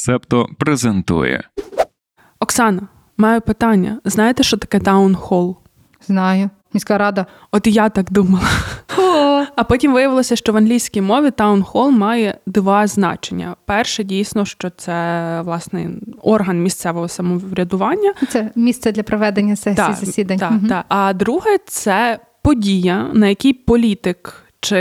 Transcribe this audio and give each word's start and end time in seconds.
Септо 0.00 0.48
презентує. 0.58 1.42
Оксана, 2.40 2.82
маю 3.16 3.40
питання. 3.40 4.00
Знаєте, 4.04 4.42
що 4.42 4.56
таке 4.56 4.80
таунхол? 4.80 5.56
Знаю. 6.06 6.50
Міська 6.74 6.98
рада. 6.98 7.26
От 7.52 7.66
і 7.66 7.70
я 7.72 7.88
так 7.88 8.10
думала. 8.10 8.48
А 9.56 9.64
потім 9.64 9.92
виявилося, 9.92 10.36
що 10.36 10.52
в 10.52 10.56
англійській 10.56 11.00
мові 11.00 11.30
таунхол 11.30 11.90
має 11.90 12.38
два 12.46 12.86
значення. 12.86 13.56
Перше, 13.64 14.04
дійсно, 14.04 14.44
що 14.44 14.70
це 14.70 15.40
власне 15.44 15.90
орган 16.22 16.62
місцевого 16.62 17.08
самоврядування. 17.08 18.12
Це 18.28 18.50
місце 18.54 18.92
для 18.92 19.02
проведення 19.02 19.56
сесій 19.56 19.76
Так, 19.76 19.96
засідань. 19.96 20.38
Так, 20.38 20.50
Мгм. 20.50 20.66
так. 20.68 20.84
А 20.88 21.12
друге 21.12 21.58
це 21.66 22.18
подія, 22.42 23.10
на 23.12 23.28
якій 23.28 23.52
політик 23.52 24.44
чи 24.60 24.76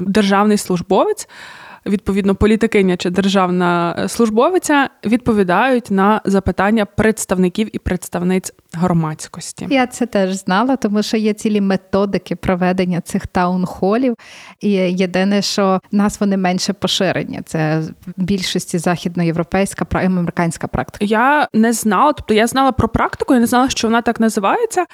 державний 0.00 0.56
службовець. 0.56 1.28
Відповідно, 1.86 2.34
політикиня 2.34 2.96
чи 2.96 3.10
державна 3.10 3.96
службовиця 4.08 4.90
відповідають 5.04 5.90
на 5.90 6.20
запитання 6.24 6.84
представників 6.84 7.76
і 7.76 7.78
представниць 7.78 8.52
громадськості. 8.72 9.66
Я 9.70 9.86
це 9.86 10.06
теж 10.06 10.34
знала, 10.34 10.76
тому 10.76 11.02
що 11.02 11.16
є 11.16 11.32
цілі 11.32 11.60
методики 11.60 12.36
проведення 12.36 13.00
цих 13.00 13.26
таунхолів. 13.26 14.14
І 14.60 14.70
єдине, 14.70 15.42
що 15.42 15.80
нас 15.92 16.20
вони 16.20 16.36
менше 16.36 16.72
поширені. 16.72 17.40
Це 17.46 17.82
в 18.16 18.22
більшості 18.22 18.78
західноєвропейська 18.78 19.86
американська 19.92 20.66
практика. 20.66 21.04
Я 21.04 21.48
не 21.52 21.72
знала, 21.72 22.12
тобто 22.12 22.34
я 22.34 22.46
знала 22.46 22.72
про 22.72 22.88
практику, 22.88 23.34
я 23.34 23.40
не 23.40 23.46
знала, 23.46 23.68
що 23.68 23.88
вона 23.88 24.02
так 24.02 24.20
називається. 24.20 24.86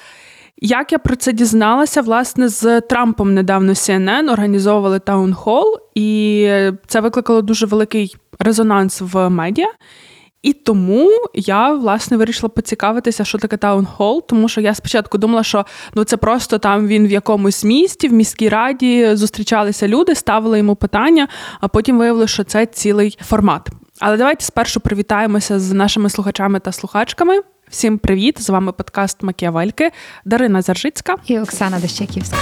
Як 0.60 0.92
я 0.92 0.98
про 0.98 1.16
це 1.16 1.32
дізналася, 1.32 2.02
власне, 2.02 2.48
з 2.48 2.80
Трампом 2.80 3.34
недавно 3.34 3.72
CNN 3.72 4.32
організовували 4.32 4.98
таунхол, 4.98 5.78
і 5.94 6.50
це 6.86 7.00
викликало 7.00 7.42
дуже 7.42 7.66
великий 7.66 8.16
резонанс 8.38 9.00
в 9.00 9.28
медіа. 9.28 9.68
І 10.42 10.52
тому 10.52 11.10
я 11.34 11.72
власне 11.72 12.16
вирішила 12.16 12.48
поцікавитися, 12.48 13.24
що 13.24 13.38
таке 13.38 13.56
таунхол, 13.56 14.26
тому 14.26 14.48
що 14.48 14.60
я 14.60 14.74
спочатку 14.74 15.18
думала, 15.18 15.42
що 15.42 15.66
ну 15.94 16.04
це 16.04 16.16
просто 16.16 16.58
там 16.58 16.86
він 16.86 17.06
в 17.06 17.10
якомусь 17.10 17.64
місті, 17.64 18.08
в 18.08 18.12
міській 18.12 18.48
раді 18.48 19.16
зустрічалися 19.16 19.88
люди, 19.88 20.14
ставили 20.14 20.58
йому 20.58 20.76
питання, 20.76 21.28
а 21.60 21.68
потім 21.68 21.98
виявилося, 21.98 22.34
що 22.34 22.44
це 22.44 22.66
цілий 22.66 23.18
формат. 23.22 23.68
Але 24.00 24.16
давайте 24.16 24.44
спершу 24.44 24.80
привітаємося 24.80 25.60
з 25.60 25.72
нашими 25.72 26.10
слухачами 26.10 26.60
та 26.60 26.72
слухачками. 26.72 27.40
Всім 27.68 27.98
привіт! 27.98 28.42
З 28.42 28.50
вами 28.50 28.72
подкаст 28.72 29.22
Макіавельки, 29.22 29.90
Дарина 30.24 30.62
Заржицька. 30.62 31.14
І 31.26 31.38
Оксана 31.38 31.80
Дещаківська. 31.80 32.36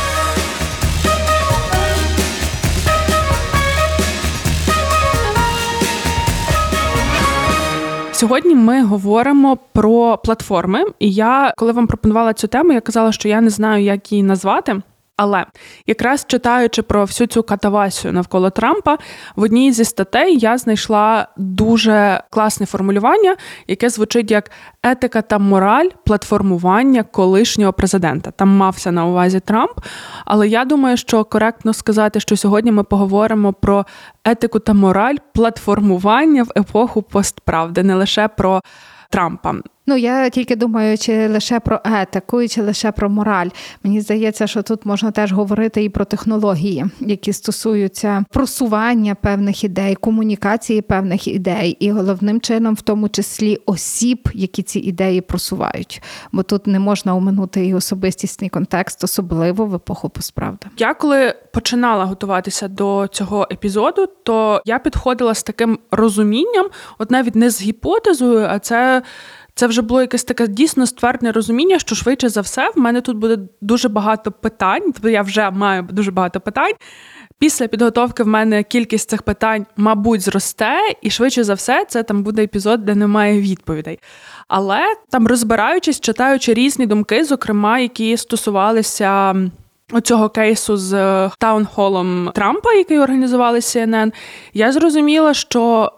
Сьогодні 8.12 8.54
ми 8.54 8.84
говоримо 8.84 9.58
про 9.72 10.18
платформи. 10.24 10.84
І 10.98 11.12
я, 11.12 11.52
коли 11.56 11.72
вам 11.72 11.86
пропонувала 11.86 12.32
цю 12.32 12.48
тему, 12.48 12.72
я 12.72 12.80
казала, 12.80 13.12
що 13.12 13.28
я 13.28 13.40
не 13.40 13.50
знаю, 13.50 13.84
як 13.84 14.12
її 14.12 14.22
назвати. 14.22 14.82
Але 15.16 15.46
якраз 15.86 16.24
читаючи 16.28 16.82
про 16.82 17.04
всю 17.04 17.28
цю 17.28 17.42
катавасію 17.42 18.12
навколо 18.12 18.50
Трампа, 18.50 18.98
в 19.36 19.42
одній 19.42 19.72
зі 19.72 19.84
статей 19.84 20.38
я 20.38 20.58
знайшла 20.58 21.28
дуже 21.36 22.22
класне 22.30 22.66
формулювання, 22.66 23.36
яке 23.66 23.88
звучить 23.88 24.30
як 24.30 24.50
етика 24.82 25.22
та 25.22 25.38
мораль 25.38 25.88
платформування 26.04 27.02
колишнього 27.02 27.72
президента. 27.72 28.30
Там 28.30 28.48
мався 28.48 28.92
на 28.92 29.06
увазі 29.06 29.40
Трамп. 29.40 29.80
Але 30.24 30.48
я 30.48 30.64
думаю, 30.64 30.96
що 30.96 31.24
коректно 31.24 31.72
сказати, 31.72 32.20
що 32.20 32.36
сьогодні 32.36 32.72
ми 32.72 32.82
поговоримо 32.82 33.52
про 33.52 33.86
етику 34.24 34.58
та 34.58 34.72
мораль 34.72 35.16
платформування 35.34 36.42
в 36.42 36.52
епоху 36.56 37.02
постправди, 37.02 37.82
не 37.82 37.94
лише 37.94 38.28
про 38.28 38.60
Трампа. 39.10 39.54
Ну, 39.88 39.96
я 39.96 40.30
тільки 40.30 40.56
думаю, 40.56 40.98
чи 40.98 41.28
лише 41.28 41.60
про 41.60 41.80
етику, 41.84 42.48
чи 42.48 42.62
лише 42.62 42.92
про 42.92 43.10
мораль. 43.10 43.48
Мені 43.82 44.00
здається, 44.00 44.46
що 44.46 44.62
тут 44.62 44.86
можна 44.86 45.10
теж 45.10 45.32
говорити 45.32 45.84
і 45.84 45.88
про 45.88 46.04
технології, 46.04 46.84
які 47.00 47.32
стосуються 47.32 48.24
просування 48.30 49.14
певних 49.14 49.64
ідей, 49.64 49.94
комунікації 49.94 50.82
певних 50.82 51.28
ідей, 51.28 51.70
і 51.80 51.90
головним 51.90 52.40
чином, 52.40 52.74
в 52.74 52.80
тому 52.80 53.08
числі 53.08 53.58
осіб, 53.66 54.28
які 54.34 54.62
ці 54.62 54.78
ідеї 54.78 55.20
просувають. 55.20 56.02
Бо 56.32 56.42
тут 56.42 56.66
не 56.66 56.78
можна 56.78 57.16
оминути 57.16 57.66
і 57.66 57.74
особистісний 57.74 58.50
контекст, 58.50 59.04
особливо 59.04 59.66
в 59.66 59.74
епоху 59.74 60.08
постправди. 60.08 60.66
Я 60.78 60.94
коли 60.94 61.34
починала 61.52 62.04
готуватися 62.04 62.68
до 62.68 63.08
цього 63.12 63.48
епізоду, 63.52 64.06
то 64.22 64.62
я 64.64 64.78
підходила 64.78 65.34
з 65.34 65.42
таким 65.42 65.78
розумінням, 65.90 66.66
от 66.98 67.10
навіть 67.10 67.34
не 67.34 67.50
з 67.50 67.62
гіпотезою, 67.62 68.46
а 68.50 68.58
це. 68.58 69.02
Це 69.58 69.66
вже 69.66 69.82
було 69.82 70.00
якесь 70.00 70.24
таке 70.24 70.48
дійсно 70.48 70.86
ствердне 70.86 71.32
розуміння, 71.32 71.78
що 71.78 71.94
швидше 71.94 72.28
за 72.28 72.40
все 72.40 72.70
в 72.76 72.78
мене 72.78 73.00
тут 73.00 73.16
буде 73.16 73.38
дуже 73.60 73.88
багато 73.88 74.32
питань. 74.32 74.82
Тобто 74.82 75.08
я 75.08 75.22
вже 75.22 75.50
маю 75.50 75.82
дуже 75.82 76.10
багато 76.10 76.40
питань. 76.40 76.72
Після 77.38 77.68
підготовки 77.68 78.22
в 78.22 78.26
мене 78.26 78.62
кількість 78.62 79.10
цих 79.10 79.22
питань, 79.22 79.66
мабуть, 79.76 80.20
зросте, 80.20 80.78
і 81.02 81.10
швидше 81.10 81.44
за 81.44 81.54
все, 81.54 81.84
це 81.88 82.02
там 82.02 82.22
буде 82.22 82.44
епізод, 82.44 82.84
де 82.84 82.94
немає 82.94 83.40
відповідей. 83.40 83.98
Але 84.48 84.80
там 85.10 85.26
розбираючись, 85.26 86.00
читаючи 86.00 86.54
різні 86.54 86.86
думки, 86.86 87.24
зокрема, 87.24 87.78
які 87.78 88.16
стосувалися. 88.16 89.34
Оцього 89.92 90.28
кейсу 90.28 90.76
з 90.76 90.92
е, 90.92 91.30
таунхолом 91.38 92.30
Трампа, 92.34 92.72
який 92.72 92.98
організували 92.98 93.58
CNN, 93.58 94.12
я 94.54 94.72
зрозуміла, 94.72 95.34
що 95.34 95.92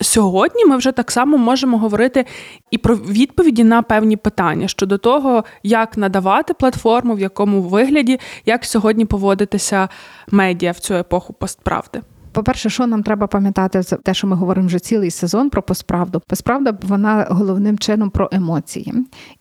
сьогодні 0.00 0.64
ми 0.64 0.76
вже 0.76 0.92
так 0.92 1.10
само 1.10 1.38
можемо 1.38 1.78
говорити 1.78 2.26
і 2.70 2.78
про 2.78 2.96
відповіді 2.96 3.64
на 3.64 3.82
певні 3.82 4.16
питання 4.16 4.68
щодо 4.68 4.98
того, 4.98 5.44
як 5.62 5.96
надавати 5.96 6.54
платформу, 6.54 7.14
в 7.14 7.20
якому 7.20 7.62
вигляді, 7.62 8.20
як 8.46 8.64
сьогодні 8.64 9.04
поводитися 9.04 9.88
медіа 10.30 10.72
в 10.72 10.78
цю 10.78 10.94
епоху 10.94 11.32
постправди. 11.32 12.00
По-перше, 12.32 12.70
що 12.70 12.86
нам 12.86 13.02
треба 13.02 13.26
пам'ятати 13.26 13.82
за 13.82 13.96
те, 13.96 14.14
що 14.14 14.26
ми 14.26 14.36
говоримо 14.36 14.66
вже 14.66 14.78
цілий 14.78 15.10
сезон 15.10 15.50
про 15.50 15.62
постправду. 15.62 16.22
Постправда 16.26 16.78
вона 16.82 17.26
головним 17.30 17.78
чином 17.78 18.10
про 18.10 18.28
емоції 18.32 18.94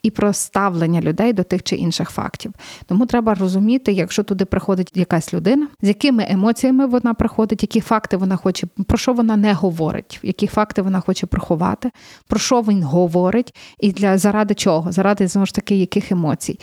і 0.03 0.11
про 0.11 0.33
ставлення 0.33 1.01
людей 1.01 1.33
до 1.33 1.43
тих 1.43 1.63
чи 1.63 1.75
інших 1.75 2.09
фактів. 2.09 2.51
Тому 2.85 3.05
треба 3.05 3.33
розуміти, 3.33 3.91
якщо 3.91 4.23
туди 4.23 4.45
приходить 4.45 4.91
якась 4.95 5.33
людина, 5.33 5.67
з 5.81 5.87
якими 5.87 6.25
емоціями 6.29 6.85
вона 6.85 7.13
приходить, 7.13 7.63
які 7.63 7.81
факти 7.81 8.17
вона 8.17 8.35
хоче, 8.35 8.67
про 8.87 8.97
що 8.97 9.13
вона 9.13 9.37
не 9.37 9.53
говорить, 9.53 10.19
які 10.23 10.47
факти 10.47 10.81
вона 10.81 10.99
хоче 10.99 11.27
приховати, 11.27 11.91
про 12.27 12.39
що 12.39 12.61
він 12.61 12.83
говорить, 12.83 13.55
і 13.79 13.91
для 13.91 14.17
заради 14.17 14.53
чого, 14.53 14.91
заради 14.91 15.27
знову 15.27 15.45
ж 15.45 15.53
таки 15.53 15.75
яких 15.75 16.11
емоцій. 16.11 16.59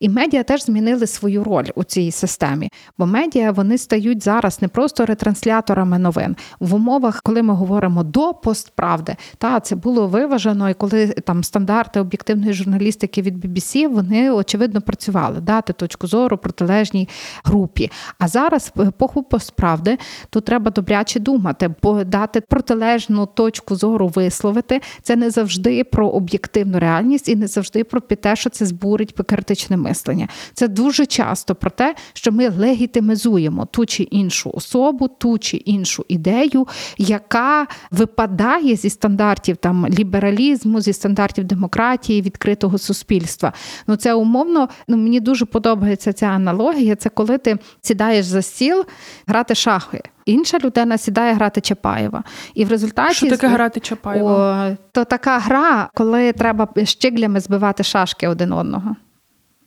І 0.00 0.08
медіа 0.08 0.42
теж 0.42 0.64
змінили 0.64 1.06
свою 1.06 1.44
роль 1.44 1.66
у 1.74 1.84
цій 1.84 2.10
системі, 2.10 2.70
бо 2.98 3.06
медіа 3.06 3.50
вони 3.50 3.78
стають 3.78 4.22
зараз 4.22 4.62
не 4.62 4.68
просто 4.68 5.06
ретрансляторами 5.06 5.67
новин 5.74 6.36
в 6.60 6.74
умовах, 6.74 7.22
коли 7.22 7.42
ми 7.42 7.54
говоримо 7.54 8.02
до 8.02 8.34
постправди. 8.34 9.16
Та 9.38 9.60
це 9.60 9.76
було 9.76 10.06
виважено, 10.06 10.70
і 10.70 10.74
коли 10.74 11.06
там 11.06 11.44
стандарти 11.44 12.00
об'єктивної 12.00 12.52
журналістики 12.52 13.22
від 13.22 13.44
BBC, 13.44 13.88
вони 13.88 14.30
очевидно 14.30 14.80
працювали 14.80 15.40
дати 15.40 15.72
точку 15.72 16.06
зору 16.06 16.38
протилежній 16.38 17.08
групі. 17.44 17.90
А 18.18 18.28
зараз 18.28 18.72
в 18.74 18.80
епоху 18.80 19.22
постправди 19.22 19.98
тут 20.30 20.44
треба 20.44 20.70
добряче 20.70 21.20
думати, 21.20 21.74
бо 21.82 22.04
дати 22.04 22.40
протилежну 22.40 23.26
точку 23.26 23.76
зору 23.76 24.08
висловити 24.08 24.80
це 25.02 25.16
не 25.16 25.30
завжди 25.30 25.84
про 25.84 26.08
об'єктивну 26.08 26.78
реальність 26.78 27.28
і 27.28 27.36
не 27.36 27.46
завжди 27.46 27.84
про 27.84 28.00
те, 28.00 28.36
що 28.36 28.50
це 28.50 28.66
збурить 28.66 29.14
критичне 29.26 29.76
мислення. 29.76 30.28
Це 30.54 30.68
дуже 30.68 31.06
часто 31.06 31.54
про 31.54 31.70
те, 31.70 31.94
що 32.12 32.32
ми 32.32 32.48
легітимізуємо 32.48 33.66
ту 33.66 33.86
чи 33.86 34.02
іншу 34.02 34.50
особу, 34.50 35.08
ту 35.08 35.38
чи 35.38 35.56
іншу 35.58 36.04
ідею, 36.08 36.66
яка 36.98 37.66
випадає 37.90 38.76
зі 38.76 38.90
стандартів 38.90 39.56
там 39.56 39.88
лібералізму, 39.88 40.80
зі 40.80 40.92
стандартів 40.92 41.44
демократії, 41.44 42.22
відкритого 42.22 42.78
суспільства. 42.78 43.52
Ну 43.86 43.96
це 43.96 44.14
умовно. 44.14 44.68
Ну 44.88 44.96
мені 44.96 45.20
дуже 45.20 45.44
подобається 45.44 46.12
ця 46.12 46.26
аналогія. 46.26 46.96
Це 46.96 47.08
коли 47.08 47.38
ти 47.38 47.58
сідаєш 47.80 48.26
за 48.26 48.42
стіл 48.42 48.84
грати 49.26 49.54
шахи. 49.54 50.02
Інша 50.24 50.58
людина 50.58 50.98
сідає 50.98 51.34
грати 51.34 51.60
Чапаєва. 51.60 52.24
І 52.54 52.64
в 52.64 52.68
результаті 52.70 53.14
Що 53.14 53.30
таке 53.30 53.48
грати 53.48 53.80
Чапаєва? 53.80 54.68
О, 54.70 54.76
то 54.92 55.04
така 55.04 55.38
гра, 55.38 55.90
коли 55.94 56.32
треба 56.32 56.68
щиглями 56.84 57.40
збивати 57.40 57.82
шашки 57.82 58.28
один 58.28 58.52
одного 58.52 58.96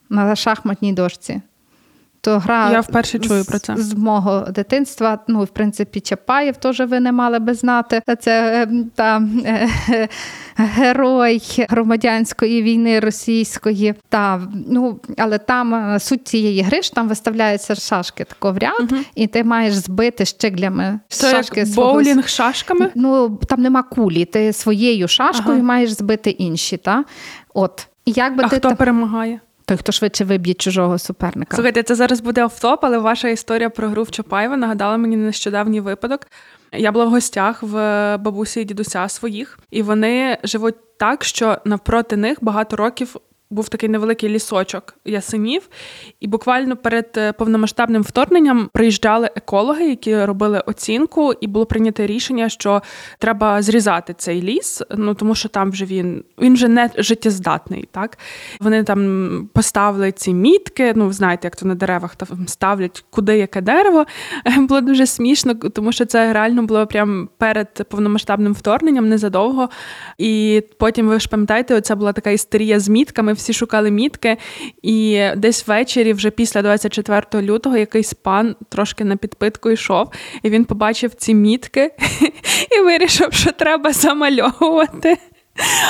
на 0.09 0.35
шахматній 0.35 0.93
дошці. 0.93 1.41
То 2.23 2.39
гра 2.39 2.71
Я 2.71 2.79
вперше 2.79 3.19
чую 3.19 3.45
про 3.45 3.59
це. 3.59 3.77
З, 3.77 3.79
з 3.79 3.93
мого 3.93 4.41
дитинства. 4.41 5.19
Ну, 5.27 5.43
в 5.43 5.47
принципі, 5.47 5.99
Чапаєв 5.99 6.57
теж 6.57 6.79
ви 6.79 6.99
не 6.99 7.11
мали 7.11 7.39
би 7.39 7.53
знати. 7.53 8.01
Це 8.19 8.63
ем, 8.63 8.91
та 8.95 9.23
е, 9.45 9.69
е, 9.89 10.07
герой 10.55 11.41
громадянської 11.69 12.61
війни 12.63 12.99
російської. 12.99 13.93
Та 14.09 14.41
ну 14.67 14.99
але 15.17 15.37
там 15.37 15.75
е, 15.75 15.99
суть 15.99 16.27
цієї 16.27 16.61
гри 16.61 16.81
ж 16.81 16.93
там 16.93 17.07
виставляються 17.07 17.75
шашки 17.75 18.23
тако 18.23 18.51
в 18.51 18.57
ряд, 18.57 18.71
Угу. 18.91 19.01
і 19.15 19.27
ти 19.27 19.43
маєш 19.43 19.73
збити 19.73 20.25
щеглями 20.25 20.99
Це 21.07 21.31
шашки 21.31 21.59
як 21.59 21.69
свого 21.69 21.93
боулінг 21.93 22.27
шашками. 22.27 22.89
Ну 22.95 23.39
там 23.47 23.61
нема 23.61 23.83
кулі. 23.83 24.25
Ти 24.25 24.53
своєю 24.53 25.07
шашкою 25.07 25.55
Ага. 25.57 25.65
маєш 25.65 25.91
збити 25.91 26.29
інші. 26.29 26.77
Та 26.77 27.03
от 27.53 27.87
як 28.05 28.35
би 28.35 28.43
А 28.43 28.47
ти 28.47 28.55
хто 28.55 28.69
та- 28.69 28.75
перемагає? 28.75 29.39
Той, 29.65 29.77
хто 29.77 29.91
швидше 29.91 30.23
виб'є 30.23 30.53
чужого 30.53 30.97
суперника. 30.97 31.55
Слухайте, 31.55 31.83
це 31.83 31.95
зараз 31.95 32.19
буде 32.21 32.45
офтоп, 32.45 32.79
але 32.83 32.97
ваша 32.97 33.29
історія 33.29 33.69
про 33.69 33.89
гру 33.89 34.03
в 34.03 34.11
Чапаєва 34.11 34.57
нагадала 34.57 34.97
мені 34.97 35.15
нещодавній 35.15 35.81
випадок. 35.81 36.21
Я 36.73 36.91
була 36.91 37.05
в 37.05 37.09
гостях 37.09 37.63
в 37.63 37.75
бабусі 38.17 38.61
і 38.61 38.65
дідуся 38.65 39.09
своїх, 39.09 39.59
і 39.71 39.81
вони 39.81 40.37
живуть 40.43 40.97
так, 40.97 41.23
що 41.23 41.57
навпроти 41.65 42.17
них 42.17 42.37
багато 42.41 42.75
років. 42.75 43.15
Був 43.51 43.69
такий 43.69 43.89
невеликий 43.89 44.29
лісочок 44.29 44.95
ясенів, 45.05 45.69
і 46.19 46.27
буквально 46.27 46.77
перед 46.77 47.09
е, 47.17 47.33
повномасштабним 47.33 48.01
вторгненням 48.01 48.69
приїжджали 48.73 49.29
екологи, 49.35 49.89
які 49.89 50.25
робили 50.25 50.63
оцінку, 50.65 51.33
і 51.41 51.47
було 51.47 51.65
прийнято 51.65 52.05
рішення, 52.05 52.49
що 52.49 52.81
треба 53.19 53.61
зрізати 53.61 54.13
цей 54.17 54.41
ліс, 54.41 54.81
ну 54.97 55.13
тому 55.13 55.35
що 55.35 55.49
там 55.49 55.71
вже 55.71 55.85
він 55.85 56.23
він 56.41 56.53
вже 56.53 56.67
не 56.67 56.89
життєздатний. 56.97 57.87
Так 57.91 58.17
вони 58.59 58.83
там 58.83 59.49
поставили 59.53 60.11
ці 60.11 60.33
мітки. 60.33 60.93
Ну, 60.95 61.13
знаєте, 61.13 61.47
як 61.47 61.55
то 61.55 61.65
на 61.65 61.75
деревах 61.75 62.15
там 62.15 62.47
ставлять 62.47 63.03
куди 63.09 63.37
яке 63.37 63.61
дерево. 63.61 64.05
Було 64.57 64.81
дуже 64.81 65.05
смішно, 65.05 65.55
тому 65.55 65.91
що 65.91 66.05
це 66.05 66.33
реально 66.33 66.63
було 66.63 66.87
прямо 66.87 67.27
перед 67.37 67.87
повномасштабним 67.89 68.53
вторгненням, 68.53 69.09
незадовго. 69.09 69.69
І 70.17 70.63
потім 70.77 71.07
ви 71.07 71.19
ж 71.19 71.29
пам'ятаєте, 71.29 71.75
оця 71.75 71.95
була 71.95 72.13
така 72.13 72.29
істерія 72.29 72.79
з 72.79 72.89
мітками. 72.89 73.33
Всі 73.41 73.53
шукали 73.53 73.91
мітки, 73.91 74.37
і 74.81 75.27
десь 75.37 75.67
ввечері, 75.67 76.13
вже 76.13 76.29
після 76.29 76.61
24 76.61 77.47
лютого, 77.47 77.77
якийсь 77.77 78.13
пан 78.13 78.55
трошки 78.69 79.03
на 79.03 79.15
підпитку 79.15 79.69
йшов, 79.69 80.11
і 80.43 80.49
він 80.49 80.65
побачив 80.65 81.13
ці 81.15 81.33
мітки 81.33 81.91
і 82.77 82.81
вирішив, 82.81 83.33
що 83.33 83.51
треба 83.51 83.93
замальовувати. 83.93 85.17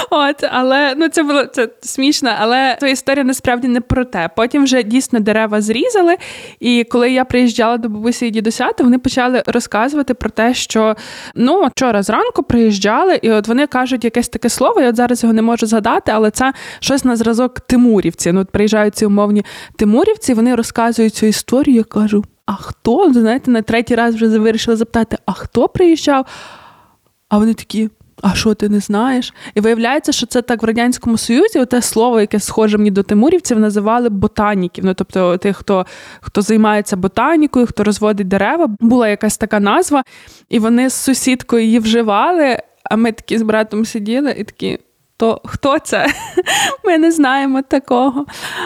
От, 0.10 0.44
але 0.52 0.94
ну 0.98 1.10
це 1.10 1.24
було 1.24 1.46
це 1.46 1.70
смішно, 1.82 2.32
але 2.40 2.78
то 2.80 2.88
історія 2.88 3.24
насправді 3.24 3.68
не 3.68 3.82
про 3.82 4.06
те. 4.06 4.30
Потім 4.36 4.64
вже 4.64 4.84
дійсно 4.84 5.20
дерева 5.20 5.62
зрізали. 5.62 6.16
І 6.60 6.84
коли 6.84 7.12
я 7.12 7.26
приїжджала 7.26 7.78
до 7.78 7.90
бабусі 7.90 8.28
і 8.28 8.32
дідуся, 8.32 8.72
то 8.74 8.84
вони 8.84 8.98
почали 8.98 9.44
розказувати 9.46 10.14
про 10.14 10.30
те, 10.30 10.54
що 10.54 10.96
ну 11.36 11.68
вчора 11.76 12.04
зранку 12.04 12.44
приїжджали, 12.44 13.20
і 13.22 13.32
от 13.32 13.48
вони 13.48 13.68
кажуть 13.68 14.04
якесь 14.04 14.30
таке 14.30 14.50
слово. 14.50 14.82
Я 14.82 14.90
от 14.90 14.96
зараз 14.96 15.24
його 15.24 15.34
не 15.34 15.42
можу 15.42 15.66
згадати, 15.66 16.12
але 16.16 16.32
це 16.32 16.54
щось 16.80 17.06
на 17.06 17.16
зразок 17.16 17.60
Тимурівці. 17.60 18.32
Ну, 18.32 18.42
от 18.42 18.50
приїжджають 18.50 18.96
ці 18.96 19.06
умовні 19.06 19.46
Тимурівці, 19.76 20.34
вони 20.34 20.56
розказують 20.56 21.16
цю 21.16 21.26
історію. 21.26 21.78
Я 21.78 21.84
кажу: 21.84 22.24
а 22.46 22.54
хто? 22.54 23.14
Знаєте, 23.14 23.52
на 23.52 23.62
третій 23.62 23.96
раз 23.96 24.16
вже 24.16 24.28
вирішили 24.28 24.78
запитати, 24.78 25.18
а 25.26 25.32
хто 25.34 25.68
приїжджав? 25.68 26.26
А 27.30 27.38
вони 27.38 27.54
такі. 27.54 27.90
А 28.22 28.36
що 28.36 28.54
ти 28.54 28.70
не 28.70 28.80
знаєш? 28.80 29.34
І 29.56 29.60
виявляється, 29.60 30.12
що 30.12 30.26
це 30.26 30.42
так 30.42 30.64
в 30.64 30.66
радянському 30.66 31.18
союзі. 31.18 31.60
Оте 31.60 31.82
слово, 31.82 32.22
яке 32.22 32.40
схоже 32.40 32.78
мені 32.78 32.92
до 32.92 33.04
тимурівців, 33.04 33.60
називали 33.60 34.10
ботаніків. 34.10 34.86
Ну 34.86 34.94
тобто, 34.94 35.38
тих, 35.38 35.58
хто 35.58 35.86
хто 36.22 36.42
займається 36.42 36.96
ботанікою, 36.96 37.66
хто 37.66 37.84
розводить 37.84 38.28
дерева, 38.28 38.68
була 38.80 39.08
якась 39.08 39.38
така 39.38 39.60
назва, 39.60 40.04
і 40.50 40.60
вони 40.60 40.90
з 40.90 40.94
сусідкою 40.94 41.64
її 41.64 41.80
вживали. 41.80 42.58
А 42.84 42.96
ми 42.96 43.12
такі 43.12 43.38
з 43.38 43.42
братом 43.42 43.86
сиділи 43.86 44.36
і 44.38 44.44
такі. 44.44 44.80
То 45.22 45.42
хто 45.46 45.80
це? 45.80 46.08
Ми 46.86 46.98
не 46.98 47.12
знаємо 47.12 47.62
такого. 47.62 48.26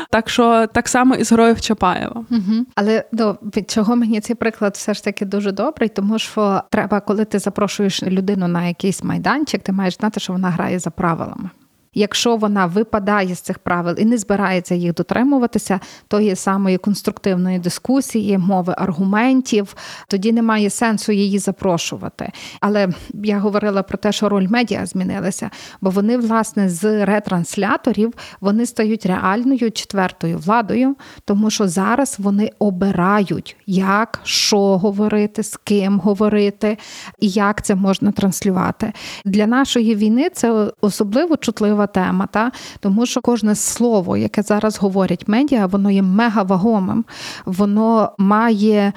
Так 0.09 0.29
що 0.29 0.67
так 0.67 0.87
само 0.87 1.15
і 1.15 1.23
з 1.23 1.31
грою 1.31 1.53
в 1.53 1.61
Чапаєва. 1.61 2.23
Угу. 2.31 2.65
Але 2.75 3.03
до 3.11 3.37
від 3.55 3.71
чого 3.71 3.95
мені 3.95 4.21
цей 4.21 4.35
приклад 4.35 4.73
все 4.75 4.93
ж 4.93 5.03
таки 5.03 5.25
дуже 5.25 5.51
добрий, 5.51 5.89
тому 5.89 6.19
що 6.19 6.61
треба, 6.71 6.99
коли 6.99 7.25
ти 7.25 7.39
запрошуєш 7.39 8.03
людину 8.03 8.47
на 8.47 8.67
якийсь 8.67 9.03
майданчик, 9.03 9.63
ти 9.63 9.71
маєш 9.71 9.97
знати, 9.97 10.19
що 10.19 10.33
вона 10.33 10.49
грає 10.49 10.79
за 10.79 10.89
правилами. 10.89 11.49
Якщо 11.95 12.35
вона 12.35 12.65
випадає 12.65 13.35
з 13.35 13.39
цих 13.39 13.59
правил 13.59 13.95
і 13.97 14.05
не 14.05 14.17
збирається 14.17 14.75
їх 14.75 14.93
дотримуватися, 14.93 15.79
тої 16.07 16.35
самої 16.35 16.77
конструктивної 16.77 17.59
дискусії, 17.59 18.37
мови 18.37 18.75
аргументів, 18.77 19.75
тоді 20.07 20.31
немає 20.31 20.69
сенсу 20.69 21.11
її 21.11 21.39
запрошувати. 21.39 22.31
Але 22.61 22.89
я 23.13 23.39
говорила 23.39 23.83
про 23.83 23.97
те, 23.97 24.11
що 24.11 24.29
роль 24.29 24.47
медіа 24.49 24.85
змінилася, 24.85 25.49
бо 25.81 25.89
вони, 25.89 26.17
власне, 26.17 26.69
з 26.69 27.05
ретрансляторів 27.05 28.13
вони 28.41 28.65
стають 28.65 29.05
реальною 29.05 29.71
четвертою 29.71 30.37
владою, 30.37 30.95
тому 31.25 31.49
що 31.49 31.67
зараз 31.67 32.15
вони 32.19 32.51
обирають, 32.59 33.57
як, 33.67 34.21
що 34.23 34.77
говорити, 34.77 35.43
з 35.43 35.57
ким 35.57 35.99
говорити 35.99 36.77
і 37.19 37.29
як 37.29 37.65
це 37.65 37.75
можна 37.75 38.11
транслювати. 38.11 38.93
Для 39.25 39.47
нашої 39.47 39.95
війни 39.95 40.29
це 40.33 40.71
особливо 40.81 41.37
чутлива 41.37 41.84
тема, 41.87 42.27
та 42.31 42.51
тому 42.79 43.05
що 43.05 43.21
кожне 43.21 43.55
слово, 43.55 44.17
яке 44.17 44.41
зараз 44.41 44.77
говорять 44.77 45.27
медіа, 45.27 45.65
воно 45.65 45.91
є 45.91 46.01
мегавагомим, 46.01 47.05
воно 47.45 48.11
має 48.17 48.93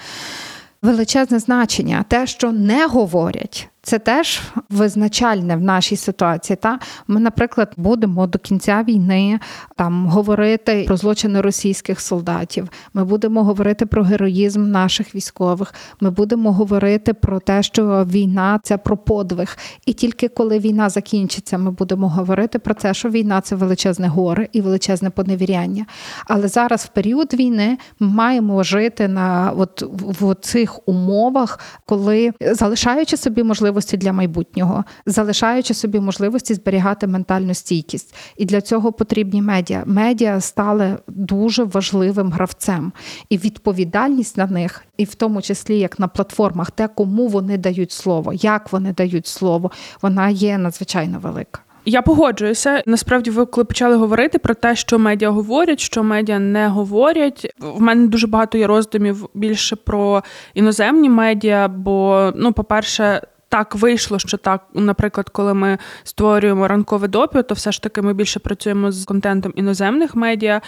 величезне 0.83 1.39
значення. 1.39 2.05
Те, 2.09 2.27
що 2.27 2.53
не 2.53 2.87
говорять. 2.87 3.69
Це 3.89 3.99
теж 3.99 4.41
визначальне 4.71 5.57
в 5.57 5.63
нашій 5.63 5.97
ситуації. 5.97 6.57
Та 6.57 6.79
ми, 7.07 7.21
наприклад, 7.21 7.73
будемо 7.77 8.27
до 8.27 8.39
кінця 8.39 8.85
війни 8.89 9.41
там 9.77 10.07
говорити 10.07 10.85
про 10.87 10.97
злочини 10.97 11.41
російських 11.41 12.01
солдатів. 12.01 12.69
Ми 12.95 13.05
будемо 13.05 13.45
говорити 13.45 13.87
про 13.87 14.03
героїзм 14.03 14.71
наших 14.71 15.15
військових. 15.15 15.75
Ми 16.01 16.11
будемо 16.11 16.53
говорити 16.53 17.15
про 17.15 17.41
те, 17.41 17.63
що 17.63 18.07
війна 18.11 18.61
це 18.63 18.79
про 18.79 18.97
подвиг. 18.97 19.57
І 19.87 19.93
тільки 19.93 20.29
коли 20.29 20.59
війна 20.59 20.89
закінчиться, 20.89 21.59
ми 21.59 21.71
будемо 21.71 22.09
говорити 22.09 22.59
про 22.59 22.75
те, 22.75 22.95
що 22.95 23.09
війна 23.09 23.41
це 23.41 23.57
величезне 23.57 24.09
горе 24.09 24.49
і 24.53 24.61
величезне 24.61 25.11
поневіряння. 25.11 25.87
Але 26.27 26.49
зараз, 26.49 26.85
в 26.85 26.89
період 26.89 27.35
війни, 27.35 27.79
ми 28.01 28.07
маємо 28.09 28.63
жити 28.63 29.09
на 29.09 29.53
от 29.57 29.83
в 29.93 30.35
цих 30.35 30.89
умовах, 30.89 31.61
коли 31.87 32.33
залишаючи 32.41 33.17
собі 33.17 33.43
можливість 33.43 33.78
можливості 33.79 33.97
для 33.97 34.13
майбутнього, 34.13 34.85
залишаючи 35.07 35.75
собі 35.75 36.01
можливості 36.01 36.55
зберігати 36.55 37.07
ментальну 37.07 37.55
стійкість. 37.55 38.15
І 38.37 38.45
для 38.45 38.61
цього 38.61 38.93
потрібні 38.93 39.43
медіа. 39.43 39.83
Медіа 39.87 40.41
стали 40.41 40.99
дуже 41.09 41.65
важливим 41.65 42.33
гравцем, 42.33 42.93
і 43.29 43.39
відповідальність 43.39 44.37
на 44.37 44.47
них, 44.47 44.85
і 44.97 45.05
в 45.05 45.15
тому 45.15 45.43
числі 45.43 45.79
як 45.79 45.99
на 45.99 46.09
платформах, 46.09 46.71
те, 46.71 46.89
кому 46.89 47.29
вони 47.29 47.59
дають 47.59 47.93
слово, 47.93 48.33
як 48.33 48.73
вони 48.73 48.93
дають 48.93 49.27
слово, 49.27 49.71
вона 50.03 50.29
є 50.29 50.59
надзвичайно 50.59 51.19
велика. 51.19 51.61
Я 51.89 52.03
погоджуюся. 52.03 52.83
Насправді, 52.87 53.31
ви 53.31 53.47
коли 53.47 53.65
почали 53.65 53.97
говорити 53.97 54.39
про 54.39 54.55
те, 54.55 54.77
що 54.77 54.99
медіа 54.99 55.31
говорять, 55.31 55.81
що 55.81 56.03
медіа 56.03 56.39
не 56.39 56.69
говорять. 56.69 57.55
В 57.59 57.81
мене 57.81 58.07
дуже 58.07 58.27
багато 58.27 58.59
є 58.59 58.67
роздумів 58.67 59.29
більше 59.35 59.77
про 59.77 60.23
іноземні 60.55 61.11
медіа. 61.11 61.69
Бо, 61.69 62.33
ну, 62.37 62.53
по-перше, 62.53 63.23
так 63.49 63.75
вийшло, 63.75 64.19
що 64.19 64.37
так, 64.37 64.65
наприклад, 64.75 65.29
коли 65.29 65.55
ми 65.55 65.79
створюємо 66.05 66.69
ранкове 66.69 67.09
допіо, 67.09 67.43
то 67.43 67.55
все 67.55 67.73
ж 67.73 67.83
таки 67.83 68.03
ми 68.03 68.15
більше 68.15 68.41
працюємо 68.41 68.93
з 68.93 69.05
контентом 69.05 69.53
іноземних 69.57 70.15
медіа. 70.15 70.61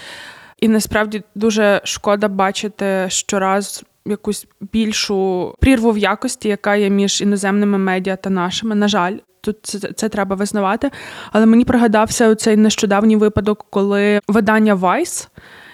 І 0.61 0.69
насправді 0.69 1.23
дуже 1.35 1.81
шкода 1.85 2.29
бачити 2.29 3.07
щораз 3.09 3.85
якусь 4.07 4.47
більшу 4.73 5.55
прірву 5.61 5.93
в 5.93 5.99
якості, 5.99 6.49
яка 6.49 6.77
є 6.77 6.91
між 6.91 7.21
іноземними 7.21 7.79
медіа 7.79 8.17
та 8.17 8.31
нашими. 8.31 8.75
На 8.75 8.89
жаль, 8.89 9.17
тут 9.41 9.57
це, 9.63 9.79
це 9.79 10.09
треба 10.09 10.37
визнавати. 10.37 10.91
Але 11.33 11.47
мені 11.47 11.65
пригадався 11.65 12.35
цей 12.35 12.57
нещодавній 12.57 13.17
випадок, 13.17 13.67
коли 13.71 14.21
видання 14.29 14.75
Vice 14.75 15.29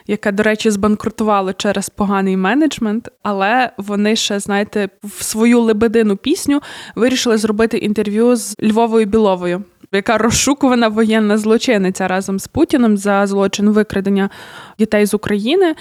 яке, 0.07 0.33
до 0.33 0.43
речі, 0.43 0.71
збанкрутувало 0.71 1.53
через 1.53 1.89
поганий 1.89 2.37
менеджмент, 2.37 3.09
але 3.23 3.71
вони 3.77 4.17
ще, 4.17 4.41
знаєте, 4.41 4.89
в 5.05 5.23
свою 5.23 5.61
лебедину 5.61 6.17
пісню 6.17 6.61
вирішили 6.97 7.39
зробити 7.39 7.79
інтерв'ю 7.79 8.37
з 8.37 8.57
Львовою 8.63 9.07
Біловою. 9.07 9.65
Яка 9.93 10.19
розшукувана 10.19 10.89
воєнна 10.89 11.39
злочинниця 11.39 12.09
разом 12.09 12.39
з 12.39 12.49
Путіним 12.49 12.97
за 12.97 13.27
злочин 13.27 13.71
викрадення 13.71 14.31
дітей 14.79 15.07
з 15.07 15.15
України. 15.15 15.75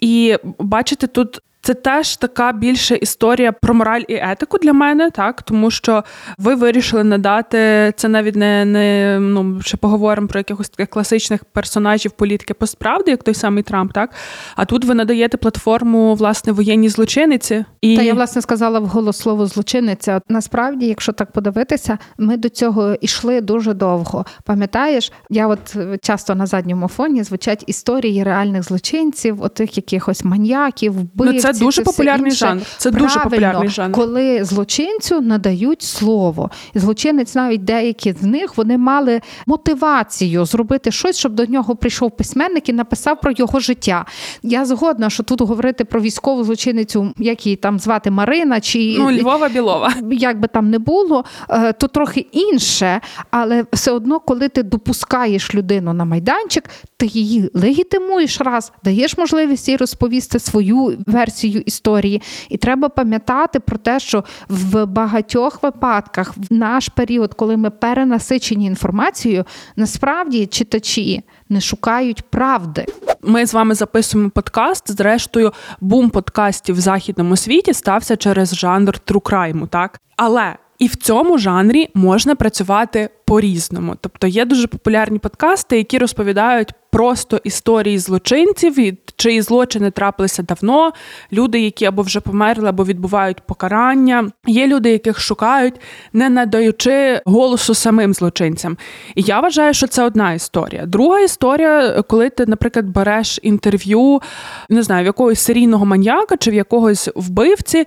І 0.00 0.36
бачите, 0.58 1.06
тут 1.06 1.40
Це 1.64 1.74
теж 1.74 2.16
така 2.16 2.52
більше 2.52 2.96
історія 2.96 3.52
про 3.52 3.74
мораль 3.74 4.02
і 4.08 4.14
етику 4.14 4.58
для 4.58 4.72
мене, 4.72 5.10
так 5.10 5.42
тому 5.42 5.70
що 5.70 6.04
ви 6.38 6.54
вирішили 6.54 7.04
надати 7.04 7.92
це 7.96 8.08
навіть 8.08 8.36
не 8.36 8.64
не 8.64 9.18
ну 9.20 9.60
ще 9.60 9.76
поговоримо 9.76 10.28
про 10.28 10.40
якихось 10.40 10.68
таких 10.68 10.88
класичних 10.88 11.44
персонажів 11.44 12.10
політики 12.10 12.54
посправди, 12.54 13.10
як 13.10 13.22
той 13.22 13.34
самий 13.34 13.62
Трамп, 13.62 13.92
так 13.92 14.10
а 14.56 14.64
тут 14.64 14.84
ви 14.84 14.94
надаєте 14.94 15.36
платформу 15.36 16.14
власне 16.14 16.52
воєнній 16.52 16.88
злочиниці. 16.88 17.64
І... 17.80 17.96
Та 17.96 18.02
я 18.02 18.14
власне 18.14 18.42
сказала 18.42 18.78
вголос 18.78 19.16
слово 19.16 19.46
злочинниця. 19.46 20.20
Насправді, 20.28 20.86
якщо 20.86 21.12
так 21.12 21.32
подивитися, 21.32 21.98
ми 22.18 22.36
до 22.36 22.48
цього 22.48 22.96
йшли 23.00 23.40
дуже 23.40 23.74
довго. 23.74 24.24
Пам'ятаєш, 24.44 25.12
я 25.30 25.46
от 25.46 25.76
часто 26.02 26.34
на 26.34 26.46
задньому 26.46 26.88
фоні 26.88 27.22
звучать 27.22 27.64
історії 27.66 28.22
реальних 28.22 28.62
злочинців, 28.62 29.42
отих 29.42 29.76
якихось 29.76 30.24
маньяків, 30.24 30.92
вбивців. 30.92 31.34
Ну, 31.34 31.40
це 31.40 31.53
дуже 31.58 31.82
це 31.82 31.84
популярний 31.84 32.30
інше. 32.30 32.46
жанр. 32.46 32.62
Це 32.78 32.90
Правильно, 32.90 33.08
дуже 33.14 33.20
популярний 33.20 33.68
жанр. 33.68 33.94
коли 33.94 34.44
злочинцю 34.44 35.20
надають 35.20 35.82
слово, 35.82 36.50
і 36.74 36.78
злочинець, 36.78 37.34
навіть 37.34 37.64
деякі 37.64 38.12
з 38.12 38.22
них 38.22 38.56
вони 38.56 38.78
мали 38.78 39.20
мотивацію 39.46 40.44
зробити 40.44 40.90
щось, 40.90 41.18
щоб 41.18 41.32
до 41.32 41.46
нього 41.46 41.76
прийшов 41.76 42.10
письменник 42.16 42.68
і 42.68 42.72
написав 42.72 43.20
про 43.20 43.32
його 43.36 43.60
життя. 43.60 44.04
Я 44.42 44.64
згодна, 44.64 45.10
що 45.10 45.22
тут 45.22 45.40
говорити 45.40 45.84
про 45.84 46.00
військову 46.00 46.44
злочинницю, 46.44 47.12
як 47.18 47.46
її 47.46 47.56
там 47.56 47.78
звати 47.78 48.10
Марина, 48.10 48.60
чи 48.60 48.96
ну 48.98 49.12
Львова 49.12 49.48
Білова, 49.48 49.92
як 50.12 50.40
би 50.40 50.48
там 50.48 50.70
не 50.70 50.78
було, 50.78 51.24
е, 51.50 51.72
то 51.72 51.88
трохи 51.88 52.20
інше, 52.20 53.00
але 53.30 53.64
все 53.72 53.90
одно, 53.90 54.20
коли 54.20 54.48
ти 54.48 54.62
допускаєш 54.62 55.54
людину 55.54 55.92
на 55.92 56.04
майданчик, 56.04 56.64
ти 56.96 57.06
її 57.06 57.50
легітимуєш 57.54 58.40
раз, 58.40 58.72
даєш 58.84 59.18
можливість 59.18 59.68
їй 59.68 59.76
розповісти 59.76 60.38
свою 60.38 60.98
версію 61.06 61.43
історії. 61.48 62.22
І 62.48 62.56
треба 62.56 62.88
пам'ятати 62.88 63.60
про 63.60 63.78
те, 63.78 64.00
що 64.00 64.24
в 64.48 64.84
багатьох 64.84 65.62
випадках 65.62 66.34
в 66.36 66.54
наш 66.54 66.88
період, 66.88 67.34
коли 67.34 67.56
ми 67.56 67.70
перенасичені 67.70 68.66
інформацією, 68.66 69.44
насправді 69.76 70.46
читачі 70.46 71.22
не 71.48 71.60
шукають 71.60 72.22
правди. 72.22 72.86
Ми 73.22 73.46
з 73.46 73.54
вами 73.54 73.74
записуємо 73.74 74.30
подкаст. 74.30 74.90
Зрештою, 74.90 75.52
бум 75.80 76.10
подкастів 76.10 76.74
в 76.74 76.80
західному 76.80 77.36
світі 77.36 77.74
стався 77.74 78.16
через 78.16 78.54
жанр 78.54 78.98
трукрайму, 78.98 79.66
так 79.66 80.00
але. 80.16 80.56
І 80.78 80.86
в 80.86 80.96
цьому 80.96 81.38
жанрі 81.38 81.88
можна 81.94 82.34
працювати 82.34 83.08
по-різному. 83.24 83.96
Тобто 84.00 84.26
є 84.26 84.44
дуже 84.44 84.66
популярні 84.66 85.18
подкасти, 85.18 85.76
які 85.76 85.98
розповідають 85.98 86.72
просто 86.94 87.40
історії 87.44 87.98
злочинців, 87.98 88.96
чиї 89.16 89.42
злочини 89.42 89.90
трапилися 89.90 90.42
давно. 90.42 90.92
Люди, 91.32 91.60
які 91.60 91.84
або 91.84 92.02
вже 92.02 92.20
померли, 92.20 92.68
або 92.68 92.84
відбувають 92.84 93.40
покарання. 93.40 94.30
Є 94.46 94.66
люди, 94.66 94.90
яких 94.90 95.20
шукають, 95.20 95.74
не 96.12 96.28
надаючи 96.28 97.20
голосу 97.24 97.74
самим 97.74 98.14
злочинцям. 98.14 98.76
І 99.14 99.22
я 99.22 99.40
вважаю, 99.40 99.74
що 99.74 99.86
це 99.86 100.04
одна 100.04 100.32
історія. 100.32 100.86
Друга 100.86 101.20
історія, 101.20 102.02
коли 102.08 102.30
ти, 102.30 102.46
наприклад, 102.46 102.86
береш 102.86 103.40
інтерв'ю, 103.42 104.22
не 104.68 104.82
знаю, 104.82 105.02
в 105.02 105.06
якогось 105.06 105.40
серійного 105.40 105.86
маньяка 105.86 106.36
чи 106.36 106.50
в 106.50 106.54
якогось 106.54 107.08
вбивці. 107.14 107.86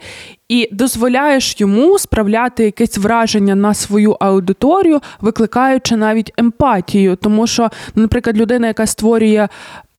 І 0.49 0.69
дозволяєш 0.71 1.61
йому 1.61 1.99
справляти 1.99 2.63
якесь 2.63 2.97
враження 2.97 3.55
на 3.55 3.73
свою 3.73 4.11
аудиторію, 4.19 5.01
викликаючи 5.27 5.95
навіть 5.95 6.33
емпатію, 6.37 7.15
тому 7.15 7.47
що, 7.47 7.69
наприклад, 7.95 8.37
людина, 8.37 8.67
яка 8.67 8.85
створює 8.85 9.47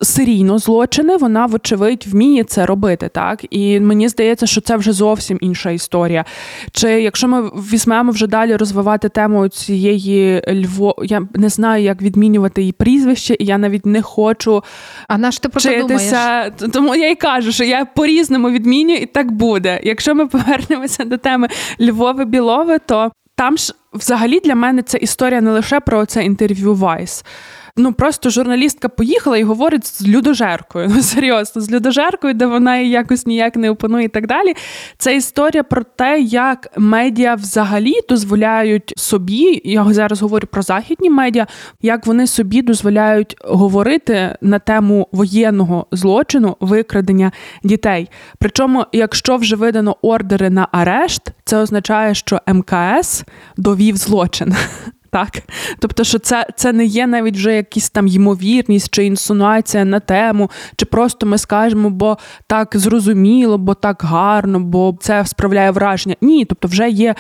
серійно 0.01 0.59
злочини, 0.59 1.17
вона, 1.17 1.47
вочевидь, 1.47 2.05
вміє 2.07 2.45
це 2.45 2.67
робити, 2.67 3.09
так 3.09 3.45
і 3.51 3.81
мені 3.81 4.09
здається, 4.09 4.47
що 4.47 4.61
це 4.61 4.77
вже 4.77 4.93
зовсім 4.93 5.39
інша 5.41 5.71
історія. 5.71 6.25
Чи 6.73 6.89
якщо 6.89 7.29
ми 7.29 7.43
візьмемо 7.43 8.13
вже 8.13 8.27
далі 8.27 8.57
розвивати 8.57 9.09
тему 9.09 9.49
цієї 9.49 10.43
Льво, 10.49 10.95
я 11.03 11.23
не 11.35 11.49
знаю, 11.49 11.85
як 11.85 12.03
відмінювати 12.03 12.61
її 12.61 12.73
прізвище, 12.73 13.37
і 13.39 13.45
я 13.45 13.59
навіть 13.59 13.87
не 13.87 14.03
хочу 14.03 14.63
а 15.09 15.19
наш 15.19 15.39
ти 15.39 15.49
про 15.49 15.59
вчитися. 15.59 16.51
Тому 16.73 16.95
я 16.95 17.11
й 17.11 17.15
кажу, 17.15 17.53
що 17.53 17.65
я 17.65 17.85
по 17.85 18.07
різному 18.07 18.51
відмінюю, 18.51 18.99
і 18.99 19.07
так 19.07 19.33
буде. 19.33 19.81
Якщо 19.83 20.15
ми 20.15 20.27
повернемося 20.27 21.05
до 21.05 21.17
теми 21.17 21.49
Львови 21.81 22.25
Білови, 22.25 22.79
то 22.87 23.11
там 23.39 23.59
ж 23.59 23.75
взагалі 23.93 24.41
для 24.41 24.55
мене 24.55 24.83
це 24.83 24.99
історія 24.99 25.41
не 25.41 25.51
лише 25.51 25.81
про 25.81 26.07
це 26.07 26.25
інтерв'ю 26.25 26.75
Вайс 26.75 27.25
ну 27.79 27.93
просто 27.93 28.31
журналістка 28.31 28.89
поїхала 28.89 29.39
і 29.39 29.43
говорить 29.43 29.87
з 29.87 30.07
людожеркою. 30.09 30.93
Ну 30.99 31.03
серйозно, 31.03 31.63
з 31.63 31.71
людожеркою, 31.71 32.35
де 32.35 32.47
вона 32.47 32.79
їй 32.79 32.91
якось 32.91 33.27
ніяк 33.27 33.57
не 33.57 33.71
опанує 33.71 34.05
і 34.05 34.09
так 34.09 34.27
далі. 34.27 34.55
Це 34.99 35.17
історія 35.17 35.63
про 35.63 35.83
те, 35.97 36.21
як 36.21 36.69
медіа 36.77 37.35
взагалі 37.35 37.93
дозволяють 38.09 38.93
собі, 38.97 39.61
я 39.65 39.93
зараз 39.93 40.23
говорю 40.23 40.47
про 40.51 40.63
західні 40.63 41.11
медіа, 41.11 41.47
як 41.83 42.07
вони 42.07 42.27
собі 42.27 42.63
дозволяють 42.63 43.37
говорити 43.45 44.37
на 44.41 44.59
тему 44.59 45.09
воєнного 45.13 45.87
злочину 45.93 46.57
викрадення 46.61 47.33
дітей. 47.65 48.09
Причому, 48.39 48.87
якщо 48.93 49.37
вже 49.37 49.57
видано 49.57 49.97
ордери 50.03 50.51
на 50.51 50.69
арешт, 50.73 51.23
це 51.45 51.59
означає, 51.59 52.15
що 52.15 52.41
МКС 52.47 53.25
довів 53.57 53.97
злочин. 53.97 54.57
Так, 55.19 55.43
тобто, 55.79 56.05
що 56.05 56.19
це 56.19 56.47
це 56.57 56.73
не 56.73 56.85
є 56.85 57.07
навіть 57.07 57.37
вже 57.37 57.55
якісь 57.55 57.91
там 57.91 58.07
ймовірність 58.07 58.95
чи 58.95 59.05
інсунуація 59.05 59.85
на 59.85 60.01
тему, 60.01 60.51
чи 60.77 60.87
просто 60.87 61.27
ми 61.27 61.39
скажемо, 61.39 61.91
бо 61.91 62.19
так 62.47 62.71
зрозуміло, 62.75 63.59
бо 63.59 63.75
так 63.75 64.03
гарно, 64.03 64.61
бо 64.61 64.97
це 65.01 65.27
справляє 65.27 65.71
враження. 65.71 66.17
Ні, 66.21 66.45
тобто 66.45 66.69
вже 66.69 66.91
є 66.91 67.15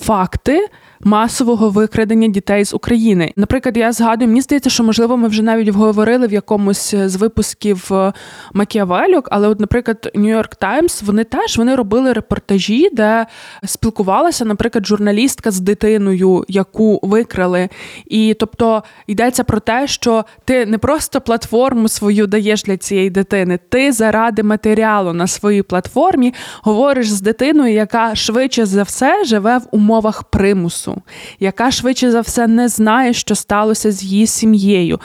факти 0.00 0.66
масового 1.04 1.70
викрадення 1.70 2.28
дітей 2.28 2.64
з 2.64 2.74
України. 2.74 3.32
Наприклад, 3.36 3.76
я 3.76 3.92
згадую, 3.92 4.28
мені 4.28 4.40
здається, 4.40 4.70
що 4.70 4.84
можливо 4.84 5.16
ми 5.16 5.28
вже 5.28 5.42
навіть 5.42 5.68
говорили 5.68 6.26
в 6.26 6.32
якомусь 6.32 6.94
з 6.94 7.16
випусків 7.16 7.88
е, 7.92 8.12
Макіавелюк, 8.52 9.28
але, 9.30 9.48
от, 9.48 9.60
наприклад, 9.60 10.10
Нью-Йорк 10.14 10.56
Таймс 10.58 11.02
вони 11.02 11.24
теж 11.24 11.58
вони 11.58 11.74
робили 11.74 12.12
репортажі, 12.12 12.88
де 12.92 13.26
спілкувалася, 13.64 14.44
наприклад, 14.44 14.86
журналістка 14.86 15.50
з 15.50 15.60
дитиною, 15.60 16.44
яку 16.48 17.00
викрали. 17.02 17.68
І 18.06 18.36
тобто 18.40 18.82
йдеться 19.06 19.44
про 19.44 19.60
те, 19.60 19.86
що 19.86 20.24
ти 20.44 20.66
не 20.66 20.78
просто 20.78 21.20
платформу 21.20 21.88
свою 21.88 22.26
даєш 22.26 22.62
для 22.62 22.76
цієї 22.76 23.10
дитини, 23.10 23.58
ти 23.68 23.92
заради 23.92 24.42
матеріалу 24.42 25.12
на 25.12 25.26
своїй 25.26 25.62
платформі 25.62 26.34
говориш 26.62 27.10
з 27.10 27.20
дитиною, 27.20 27.74
яка 27.74 28.14
швидше 28.14 28.66
за 28.66 28.82
все 28.82 29.24
живе 29.24 29.58
в 29.58 29.62
умовах 29.70 30.24
примусу 30.24 30.89
яка 31.40 31.70
швидше 31.70 32.10
за 32.10 32.20
все 32.20 32.46
не 32.46 32.68
знає, 32.68 33.12
що 33.12 33.34
сталося 33.34 33.92
з 33.92 34.02
її 34.02 34.26
сім'єю. 34.26 35.00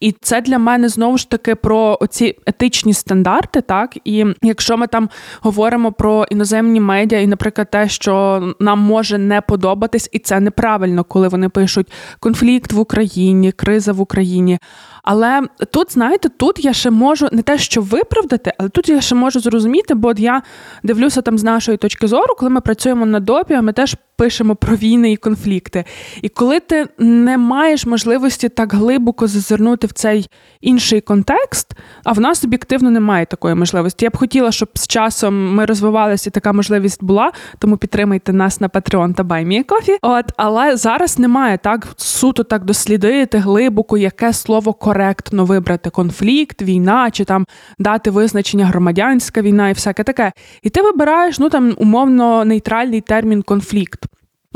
І 0.00 0.12
це 0.20 0.40
для 0.40 0.58
мене 0.58 0.88
знову 0.88 1.18
ж 1.18 1.30
таки 1.30 1.54
про 1.54 1.98
оці 2.00 2.38
етичні 2.46 2.94
стандарти. 2.94 3.60
Так, 3.60 3.98
і 4.04 4.24
якщо 4.42 4.76
ми 4.76 4.86
там 4.86 5.08
говоримо 5.40 5.92
про 5.92 6.26
іноземні 6.30 6.80
медіа, 6.80 7.20
і, 7.20 7.26
наприклад, 7.26 7.70
те, 7.70 7.88
що 7.88 8.42
нам 8.60 8.78
може 8.78 9.18
не 9.18 9.40
подобатись, 9.40 10.08
і 10.12 10.18
це 10.18 10.40
неправильно, 10.40 11.04
коли 11.04 11.28
вони 11.28 11.48
пишуть 11.48 11.92
конфлікт 12.20 12.72
в 12.72 12.78
Україні, 12.78 13.52
криза 13.52 13.92
в 13.92 14.00
Україні. 14.00 14.58
Але 15.02 15.42
тут, 15.70 15.92
знаєте, 15.92 16.28
тут 16.28 16.64
я 16.64 16.72
ще 16.72 16.90
можу 16.90 17.28
не 17.32 17.42
те, 17.42 17.58
що 17.58 17.80
виправдати, 17.80 18.52
але 18.58 18.68
тут 18.68 18.88
я 18.88 19.00
ще 19.00 19.14
можу 19.14 19.40
зрозуміти, 19.40 19.94
бо 19.94 20.08
от 20.08 20.18
я 20.18 20.42
дивлюся 20.82 21.22
там 21.22 21.38
з 21.38 21.44
нашої 21.44 21.78
точки 21.78 22.06
зору, 22.06 22.34
коли 22.38 22.50
ми 22.50 22.60
працюємо 22.60 23.06
над 23.06 23.24
допі, 23.24 23.54
а 23.54 23.62
ми 23.62 23.72
теж 23.72 23.96
пишемо 24.16 24.56
про 24.56 24.76
війни 24.76 25.12
і 25.12 25.16
конфлікти. 25.16 25.84
І 26.22 26.28
коли 26.28 26.60
ти 26.60 26.86
не 26.98 27.38
маєш 27.38 27.86
можливості 27.86 28.48
так 28.48 28.74
глибоко 28.74 29.26
зазирнути 29.26 29.85
в 29.86 29.92
цей 29.92 30.28
інший 30.60 31.00
контекст, 31.00 31.76
а 32.04 32.12
в 32.12 32.20
нас 32.20 32.44
об'єктивно 32.44 32.90
немає 32.90 33.26
такої 33.26 33.54
можливості. 33.54 34.04
Я 34.04 34.10
б 34.10 34.16
хотіла, 34.16 34.52
щоб 34.52 34.68
з 34.74 34.86
часом 34.86 35.54
ми 35.54 35.64
розвивалися 35.64 36.30
і 36.30 36.32
така 36.32 36.52
можливість 36.52 37.04
була, 37.04 37.32
тому 37.58 37.76
підтримайте 37.76 38.32
нас 38.32 38.60
на 38.60 38.68
Patreon 38.68 39.14
та 39.14 39.22
BuyMeACoffee. 39.22 39.96
От, 40.02 40.24
але 40.36 40.76
зараз 40.76 41.18
немає 41.18 41.58
так 41.58 41.88
суто 41.96 42.42
так 42.42 42.64
дослідити 42.64 43.38
глибоко, 43.38 43.98
яке 43.98 44.32
слово 44.32 44.72
коректно 44.72 45.44
вибрати 45.44 45.90
конфлікт, 45.90 46.62
війна 46.62 47.10
чи 47.10 47.24
там 47.24 47.46
дати 47.78 48.10
визначення 48.10 48.66
громадянська 48.66 49.42
війна 49.42 49.68
і 49.68 49.72
всяке 49.72 50.04
таке. 50.04 50.32
І 50.62 50.70
ти 50.70 50.82
вибираєш 50.82 51.38
ну 51.38 51.48
там 51.50 51.74
умовно 51.78 52.44
нейтральний 52.44 53.00
термін 53.00 53.42
конфлікт. 53.42 54.06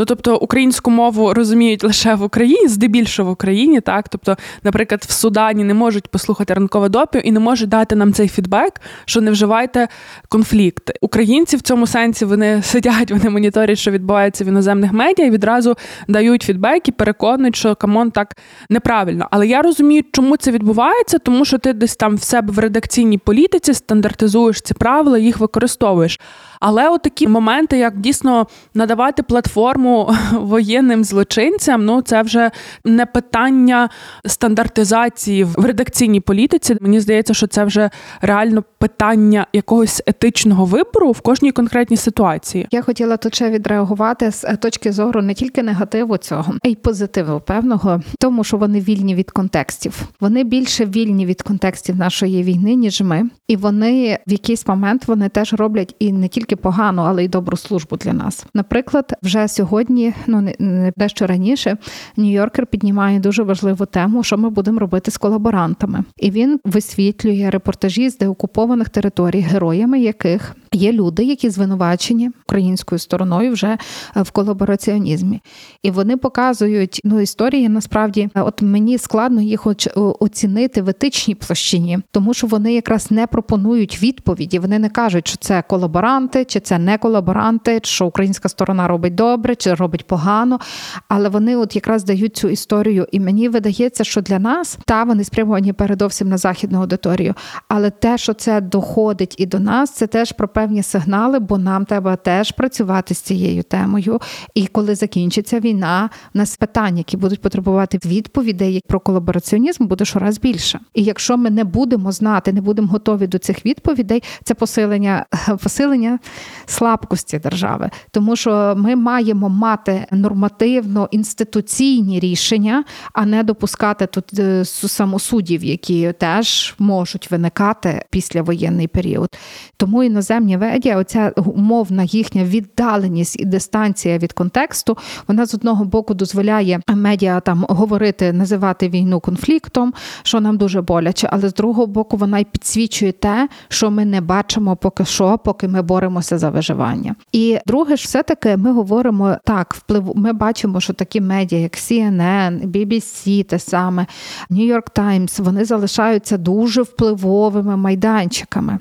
Ну 0.00 0.06
тобто 0.06 0.36
українську 0.36 0.90
мову 0.90 1.34
розуміють 1.34 1.84
лише 1.84 2.14
в 2.14 2.22
Україні, 2.22 2.68
здебільшого 2.68 3.30
в 3.30 3.32
Україні, 3.32 3.80
так 3.80 4.08
тобто, 4.08 4.36
наприклад, 4.62 5.04
в 5.08 5.12
Судані 5.12 5.64
не 5.64 5.74
можуть 5.74 6.08
послухати 6.08 6.54
ранкове 6.54 6.88
допіо 6.88 7.20
і 7.20 7.32
не 7.32 7.40
можуть 7.40 7.68
дати 7.68 7.96
нам 7.96 8.12
цей 8.12 8.28
фідбек, 8.28 8.72
що 9.04 9.20
не 9.20 9.30
вживайте 9.30 9.88
конфлікт. 10.28 10.90
Українці 11.00 11.56
в 11.56 11.60
цьому 11.60 11.86
сенсі 11.86 12.24
вони 12.24 12.62
сидять, 12.62 13.10
вони 13.10 13.30
моніторять, 13.30 13.78
що 13.78 13.90
відбувається 13.90 14.44
в 14.44 14.46
іноземних 14.46 14.92
медіа, 14.92 15.26
і 15.26 15.30
відразу 15.30 15.76
дають 16.08 16.42
фідбек 16.42 16.88
і 16.88 16.92
переконують, 16.92 17.56
що 17.56 17.74
come 17.74 17.98
on 17.98 18.10
так 18.10 18.36
неправильно. 18.70 19.28
Але 19.30 19.46
я 19.46 19.62
розумію, 19.62 20.02
чому 20.12 20.36
це 20.36 20.50
відбувається, 20.50 21.18
тому 21.18 21.44
що 21.44 21.58
ти 21.58 21.72
десь 21.72 21.96
там 21.96 22.16
в 22.16 22.22
себе 22.22 22.52
в 22.52 22.58
редакційній 22.58 23.18
політиці 23.18 23.74
стандартизуєш 23.74 24.60
ці 24.60 24.74
правила, 24.74 25.18
їх 25.18 25.38
використовуєш. 25.38 26.18
Але 26.60 26.88
от 26.88 27.02
такі 27.02 27.28
моменти, 27.28 27.78
як 27.78 28.00
дійсно 28.00 28.46
надавати 28.74 29.22
платформу 29.22 30.14
воєнним 30.32 31.04
злочинцям, 31.04 31.84
ну 31.84 32.02
це 32.02 32.22
вже 32.22 32.50
не 32.84 33.06
питання 33.06 33.88
стандартизації 34.26 35.44
в 35.44 35.64
редакційній 35.64 36.20
політиці. 36.20 36.76
Мені 36.80 37.00
здається, 37.00 37.34
що 37.34 37.46
це 37.46 37.64
вже 37.64 37.90
реально 38.20 38.64
питання 38.78 39.46
якогось 39.52 40.02
етичного 40.06 40.64
вибору 40.64 41.10
в 41.10 41.20
кожній 41.20 41.52
конкретній 41.52 41.96
ситуації. 41.96 42.66
Я 42.70 42.82
хотіла 42.82 43.16
тут 43.16 43.34
ще 43.34 43.50
відреагувати 43.50 44.30
з 44.30 44.56
точки 44.56 44.92
зору 44.92 45.22
не 45.22 45.34
тільки 45.34 45.62
негативу 45.62 46.16
цього, 46.16 46.54
а 46.64 46.68
й 46.68 46.74
позитиву 46.74 47.40
певного, 47.40 48.02
тому 48.18 48.44
що 48.44 48.56
вони 48.56 48.80
вільні 48.80 49.14
від 49.14 49.30
контекстів. 49.30 50.02
Вони 50.20 50.44
більше 50.44 50.84
вільні 50.86 51.26
від 51.26 51.42
контекстів 51.42 51.96
нашої 51.96 52.42
війни, 52.42 52.74
ніж 52.74 53.00
ми, 53.00 53.22
і 53.48 53.56
вони 53.56 54.18
в 54.26 54.32
якийсь 54.32 54.66
момент 54.66 55.08
вони 55.08 55.28
теж 55.28 55.52
роблять 55.52 55.94
і 55.98 56.12
не 56.12 56.28
тільки 56.28 56.49
погану, 56.56 57.02
але 57.02 57.24
й 57.24 57.28
добру 57.28 57.56
службу 57.56 57.96
для 57.96 58.12
нас. 58.12 58.46
Наприклад, 58.54 59.12
вже 59.22 59.48
сьогодні, 59.48 60.14
ну 60.26 60.48
не 60.58 60.92
дещо 60.96 61.26
раніше, 61.26 61.76
Нью-Йоркер 62.16 62.66
піднімає 62.66 63.20
дуже 63.20 63.42
важливу 63.42 63.86
тему, 63.86 64.22
що 64.22 64.38
ми 64.38 64.50
будемо 64.50 64.78
робити 64.78 65.10
з 65.10 65.16
колаборантами, 65.18 66.04
і 66.16 66.30
він 66.30 66.60
висвітлює 66.64 67.50
репортажі 67.50 68.10
з 68.10 68.18
деокупованих 68.18 68.88
територій, 68.88 69.40
героями 69.40 70.00
яких 70.00 70.56
є 70.72 70.92
люди, 70.92 71.24
які 71.24 71.50
звинувачені 71.50 72.30
українською 72.46 72.98
стороною 72.98 73.52
вже 73.52 73.78
е, 74.16 74.22
в 74.22 74.30
колабораціонізмі, 74.30 75.40
і 75.82 75.90
вони 75.90 76.16
показують 76.16 77.00
ну 77.04 77.20
історії. 77.20 77.68
Насправді, 77.68 78.28
е, 78.34 78.42
от 78.42 78.62
мені 78.62 78.98
складно 78.98 79.42
їх 79.42 79.66
оцінити 79.96 80.82
в 80.82 80.88
етичній 80.88 81.34
площині, 81.34 81.98
тому 82.10 82.34
що 82.34 82.46
вони 82.46 82.74
якраз 82.74 83.10
не 83.10 83.26
пропонують 83.26 84.02
відповіді. 84.02 84.58
Вони 84.58 84.78
не 84.78 84.88
кажуть, 84.88 85.28
що 85.28 85.36
це 85.36 85.62
колаборанти, 85.62 86.44
чи 86.44 86.60
це 86.60 86.78
не 86.78 86.98
колаборанти, 86.98 87.80
що 87.82 88.06
українська 88.06 88.48
сторона 88.48 88.88
робить 88.88 89.14
добре, 89.14 89.54
чи 89.54 89.74
робить 89.74 90.06
погано. 90.06 90.60
Але 91.08 91.28
вони 91.28 91.56
от 91.56 91.74
якраз 91.74 92.04
дають 92.04 92.36
цю 92.36 92.48
історію. 92.48 93.06
І 93.12 93.20
мені 93.20 93.48
видається, 93.48 94.04
що 94.04 94.20
для 94.20 94.38
нас 94.38 94.78
та 94.84 95.04
вони 95.04 95.24
спрямовані 95.24 95.72
передовсім 95.72 96.28
на 96.28 96.38
західну 96.38 96.80
аудиторію. 96.80 97.34
Але 97.68 97.90
те, 97.90 98.18
що 98.18 98.34
це 98.34 98.60
доходить 98.60 99.34
і 99.38 99.46
до 99.46 99.58
нас, 99.58 99.90
це 99.90 100.06
теж 100.06 100.32
про 100.32 100.48
певні 100.60 100.82
сигнали, 100.82 101.38
бо 101.38 101.58
нам 101.58 101.84
треба 101.84 102.16
теж 102.16 102.52
працювати 102.52 103.14
з 103.14 103.18
цією 103.18 103.62
темою. 103.62 104.20
І 104.54 104.66
коли 104.66 104.94
закінчиться 104.94 105.60
війна, 105.60 106.10
у 106.34 106.38
нас 106.38 106.56
питання, 106.56 106.98
які 106.98 107.16
будуть 107.16 107.40
потребувати 107.40 107.98
відповідей 108.04 108.82
про 108.88 109.00
колабораціонізм, 109.00 109.86
буде 109.86 110.04
щораз 110.04 110.38
більше. 110.38 110.80
І 110.94 111.02
якщо 111.02 111.36
ми 111.36 111.50
не 111.50 111.64
будемо 111.64 112.12
знати, 112.12 112.52
не 112.52 112.60
будемо 112.60 112.88
готові 112.88 113.26
до 113.26 113.38
цих 113.38 113.66
відповідей, 113.66 114.22
це 114.44 114.54
посилення 114.54 115.26
посилення 115.62 116.18
слабкості 116.66 117.38
держави, 117.38 117.90
тому 118.10 118.36
що 118.36 118.74
ми 118.76 118.96
маємо 118.96 119.48
мати 119.48 120.06
нормативно 120.12 121.08
інституційні 121.10 122.20
рішення, 122.20 122.84
а 123.12 123.26
не 123.26 123.42
допускати 123.42 124.06
тут 124.06 124.38
е, 124.38 124.64
самосудів, 124.64 125.64
які 125.64 126.12
теж 126.12 126.74
можуть 126.78 127.30
виникати 127.30 128.04
після 128.10 128.42
воєнний 128.42 128.88
період. 128.88 129.28
Тому 129.76 130.02
іноземні 130.02 130.49
медіа, 130.58 130.96
оця 130.96 131.32
умовна 131.36 132.02
їхня 132.02 132.44
віддаленість 132.44 133.40
і 133.40 133.44
дистанція 133.44 134.18
від 134.18 134.32
контексту, 134.32 134.96
вона 135.28 135.46
з 135.46 135.54
одного 135.54 135.84
боку 135.84 136.14
дозволяє 136.14 136.80
медіа 136.88 137.40
там 137.40 137.66
говорити, 137.68 138.32
називати 138.32 138.88
війну 138.88 139.20
конфліктом, 139.20 139.94
що 140.22 140.40
нам 140.40 140.58
дуже 140.58 140.80
боляче, 140.80 141.28
але 141.32 141.48
з 141.48 141.54
другого 141.54 141.86
боку 141.86 142.16
вона 142.16 142.38
й 142.38 142.44
підсвічує 142.44 143.12
те, 143.12 143.48
що 143.68 143.90
ми 143.90 144.04
не 144.04 144.20
бачимо 144.20 144.76
поки 144.76 145.04
що, 145.04 145.38
поки 145.44 145.68
ми 145.68 145.82
боремося 145.82 146.38
за 146.38 146.50
виживання. 146.50 147.14
І 147.32 147.58
друге 147.66 147.96
ж, 147.96 148.04
все 148.04 148.22
таки 148.22 148.56
ми 148.56 148.72
говоримо 148.72 149.36
так, 149.44 149.74
вплив. 149.74 150.12
Ми 150.14 150.32
бачимо, 150.32 150.80
що 150.80 150.92
такі 150.92 151.20
медіа, 151.20 151.58
як 151.58 151.72
CNN, 151.72 152.66
BBC, 152.66 153.44
те 153.44 153.58
саме 153.58 154.06
New 154.50 154.74
York 154.74 154.96
Times, 154.96 155.42
вони 155.42 155.64
залишаються 155.64 156.38
дуже 156.38 156.82
впливовими 156.82 157.76
майданчиками. 157.76 158.78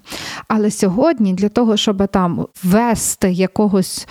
Але 0.47 0.71
сьогодні 0.71 1.33
для 1.33 1.49
того, 1.49 1.58
щоб 1.75 2.07
там 2.07 2.47
ввести 2.63 3.31
якогось 3.31 4.07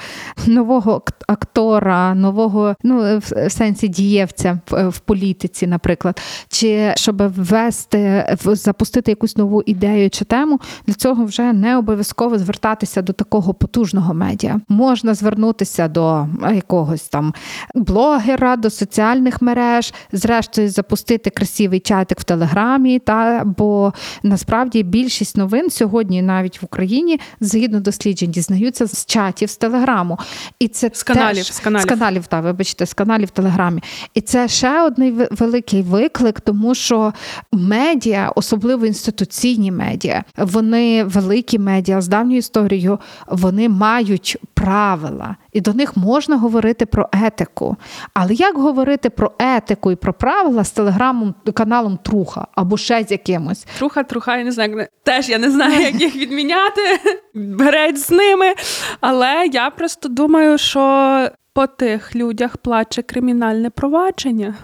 нового 0.47 1.03
актора, 1.27 2.15
нового, 2.15 2.75
ну 2.83 3.19
в 3.19 3.51
сенсі 3.51 3.89
дієвця 3.89 4.61
в, 4.71 4.89
в 4.89 4.99
політиці, 4.99 5.67
наприклад, 5.67 6.21
чи 6.49 6.93
щоб 6.97 7.23
ввести, 7.23 8.27
запустити 8.45 9.11
якусь 9.11 9.37
нову 9.37 9.63
ідею 9.63 10.11
чи 10.11 10.25
тему, 10.25 10.61
для 10.87 10.95
цього 10.95 11.25
вже 11.25 11.53
не 11.53 11.77
обов'язково 11.77 12.39
звертатися 12.39 13.03
до 13.03 13.13
такого 13.13 13.55
потужного 13.55 14.15
медіа. 14.15 14.61
Можна 14.69 15.15
звернутися 15.15 15.89
до 15.89 16.27
якогось 16.55 17.09
там 17.09 17.35
блогера, 17.75 18.57
до 18.57 18.71
соціальних 18.71 19.43
мереж, 19.43 19.95
зрештою 20.13 20.69
запустити 20.69 21.31
красивий 21.31 21.81
чатик 21.81 22.21
в 22.21 22.25
Телеграмі. 22.25 22.99
Та 22.99 23.43
бо 23.45 23.93
насправді 24.23 24.83
більшість 24.83 25.37
новин 25.37 25.71
сьогодні, 25.71 26.23
навіть 26.23 26.63
в 26.63 26.65
Україні, 26.65 27.21
згідно 27.41 27.81
досліджень, 27.81 28.31
дізнаються 28.31 28.87
з 28.87 29.07
чатів 29.07 29.51
з 29.51 29.57
телеграму. 29.57 30.19
І 30.59 30.69
це 30.69 30.91
з 30.93 31.03
каналів, 31.03 31.37
теж, 31.37 31.53
з 31.53 31.61
каналів. 31.61 31.83
З 31.83 31.89
каналів, 31.89 32.27
та 32.27 32.41
вибачте, 32.41 32.87
з 32.87 32.95
каналів 32.95 33.29
в 33.29 33.31
Телеграмі. 33.31 33.83
І 34.15 34.21
це 34.21 34.49
ще 34.49 34.83
один 34.83 35.27
великий 35.31 35.83
виклик, 35.83 36.41
тому 36.41 36.75
що 36.75 37.13
медіа, 37.53 38.33
особливо 38.35 38.87
інституційні 38.87 39.73
медіа, 39.73 40.25
вони 40.37 41.05
великі 41.05 41.59
медіа 41.59 42.01
з 42.01 42.09
давньою 42.09 42.39
історією, 42.39 42.99
вони 43.27 43.69
мають 43.69 44.37
правила, 44.65 45.37
і 45.53 45.61
до 45.61 45.73
них 45.73 45.97
можна 45.97 46.37
говорити 46.37 46.87
про 46.87 47.09
етику. 47.27 47.77
Але 48.15 48.35
як 48.35 48.57
говорити 48.57 49.11
про 49.11 49.33
етику 49.39 49.93
і 49.93 49.97
про 49.97 50.13
правила 50.13 50.65
з 50.65 50.71
телеграмом 50.71 51.35
каналом 51.55 51.99
Труха 52.03 52.47
або 52.55 52.77
ще 52.77 53.05
з 53.05 53.11
якимось? 53.11 53.67
Труха, 53.79 54.03
труха, 54.03 54.37
я 54.37 54.45
не 54.45 54.53
знаю. 54.53 54.87
Теж 55.03 55.29
я 55.29 55.39
не 55.39 55.51
знаю, 55.51 55.81
як 55.81 56.01
їх 56.01 56.17
відміняти. 56.17 56.83
Береть 57.35 57.99
з 58.01 58.11
ними. 58.11 58.55
Але 59.01 59.47
я 59.53 59.71
просто 59.71 60.09
думаю, 60.09 60.59
що 60.59 61.29
по 61.53 61.67
тих 61.67 62.17
людях 62.17 62.57
плаче 62.57 63.03
кримінальне 63.03 63.71
провадження. 63.71 64.55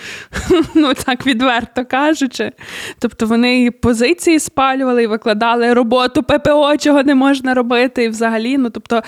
Ну, 0.74 0.94
так 0.94 1.26
відверто 1.26 1.84
кажучи. 1.84 2.52
Тобто 2.98 3.26
вони 3.26 3.64
і 3.64 3.70
позиції 3.70 4.38
спалювали, 4.38 5.02
і 5.02 5.06
викладали 5.06 5.74
роботу 5.74 6.22
ППО, 6.22 6.76
чого 6.76 7.02
не 7.02 7.14
можна 7.14 7.54
робити, 7.54 8.04
і 8.04 8.08
взагалі, 8.08 8.58
ну 8.58 8.70
тобто. 8.70 9.02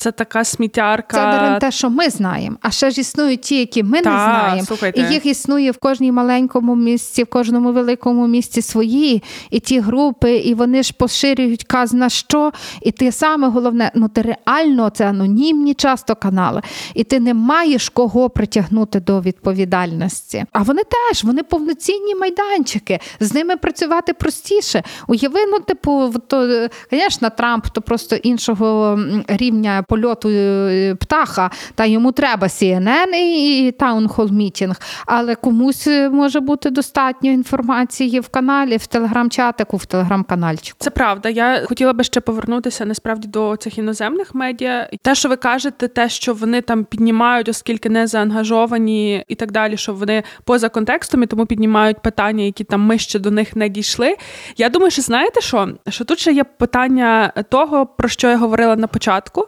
Це 0.00 0.12
така 0.12 0.44
сміттярка. 0.44 1.50
Це 1.52 1.58
те, 1.60 1.70
що 1.70 1.90
ми 1.90 2.10
знаємо. 2.10 2.56
А 2.60 2.70
ще 2.70 2.90
ж 2.90 3.00
існують 3.00 3.40
ті, 3.40 3.58
які 3.58 3.82
ми 3.82 4.00
Та, 4.02 4.10
не 4.10 4.16
знаємо. 4.16 4.66
Слухайте. 4.66 5.00
І 5.00 5.14
їх 5.14 5.26
існує 5.26 5.70
в 5.70 5.78
кожній 5.78 6.12
маленькому 6.12 6.76
місці, 6.76 7.22
в 7.22 7.26
кожному 7.26 7.72
великому 7.72 8.26
місці 8.26 8.62
свої, 8.62 9.22
і 9.50 9.60
ті 9.60 9.80
групи, 9.80 10.36
і 10.36 10.54
вони 10.54 10.82
ж 10.82 10.92
поширюють 10.92 11.64
казна 11.64 12.08
що. 12.08 12.52
І 12.82 12.90
те 12.92 13.12
саме 13.12 13.48
головне, 13.48 13.90
ну 13.94 14.08
ти 14.08 14.22
реально 14.22 14.90
це 14.90 15.08
анонімні 15.08 15.74
часто 15.74 16.16
канали, 16.16 16.62
і 16.94 17.04
ти 17.04 17.20
не 17.20 17.34
маєш 17.34 17.88
кого 17.88 18.30
притягнути 18.30 19.00
до 19.00 19.20
відповідальності. 19.20 20.44
А 20.52 20.62
вони 20.62 20.82
теж 20.82 21.24
вони 21.24 21.42
повноцінні 21.42 22.14
майданчики. 22.14 22.98
З 23.20 23.34
ними 23.34 23.56
працювати 23.56 24.14
простіше. 24.14 24.82
Уяви, 25.08 25.40
ну, 25.50 25.60
типу, 25.60 26.12
то, 26.26 26.68
звісно, 26.92 27.30
Трамп 27.30 27.66
то 27.66 27.82
просто 27.82 28.16
іншого 28.16 28.98
рівня 29.28 29.84
польоту 29.90 30.28
е, 30.28 30.94
птаха, 30.94 31.50
та 31.74 31.84
йому 31.84 32.12
треба 32.12 32.46
CNN 32.46 33.14
і 33.14 33.72
таунхол 33.72 34.30
мітінг, 34.30 34.76
але 35.06 35.34
комусь 35.34 35.86
е, 35.86 36.10
може 36.10 36.40
бути 36.40 36.70
достатньо 36.70 37.30
інформації 37.30 38.20
в 38.20 38.28
каналі, 38.28 38.76
в 38.76 38.86
телеграм-чатику, 38.86 39.76
в 39.76 39.86
телеграм-канальчику. 39.86 40.76
Це 40.80 40.90
правда. 40.90 41.28
Я 41.28 41.64
хотіла 41.66 41.92
би 41.92 42.04
ще 42.04 42.20
повернутися 42.20 42.84
насправді 42.84 43.28
до 43.28 43.56
цих 43.56 43.78
іноземних 43.78 44.34
медіа. 44.34 44.90
Те, 45.02 45.14
що 45.14 45.28
ви 45.28 45.36
кажете, 45.36 45.88
те, 45.88 46.08
що 46.08 46.34
вони 46.34 46.60
там 46.60 46.84
піднімають, 46.84 47.48
оскільки 47.48 47.90
не 47.90 48.06
заангажовані 48.06 49.24
і 49.28 49.34
так 49.34 49.52
далі, 49.52 49.76
що 49.76 49.94
вони 49.94 50.22
поза 50.44 50.68
контекстом 50.68 51.22
і 51.22 51.26
тому 51.26 51.46
піднімають 51.46 52.02
питання, 52.02 52.44
які 52.44 52.64
там 52.64 52.80
ми 52.80 52.98
ще 52.98 53.18
до 53.18 53.30
них 53.30 53.56
не 53.56 53.68
дійшли. 53.68 54.16
Я 54.56 54.68
думаю, 54.68 54.90
що 54.90 55.02
знаєте 55.02 55.40
що? 55.40 55.68
Що 55.88 56.04
тут 56.04 56.18
ще 56.18 56.32
є 56.32 56.44
питання 56.44 57.32
того, 57.48 57.86
про 57.86 58.08
що 58.08 58.28
я 58.28 58.36
говорила 58.36 58.76
на 58.76 58.86
початку 58.86 59.46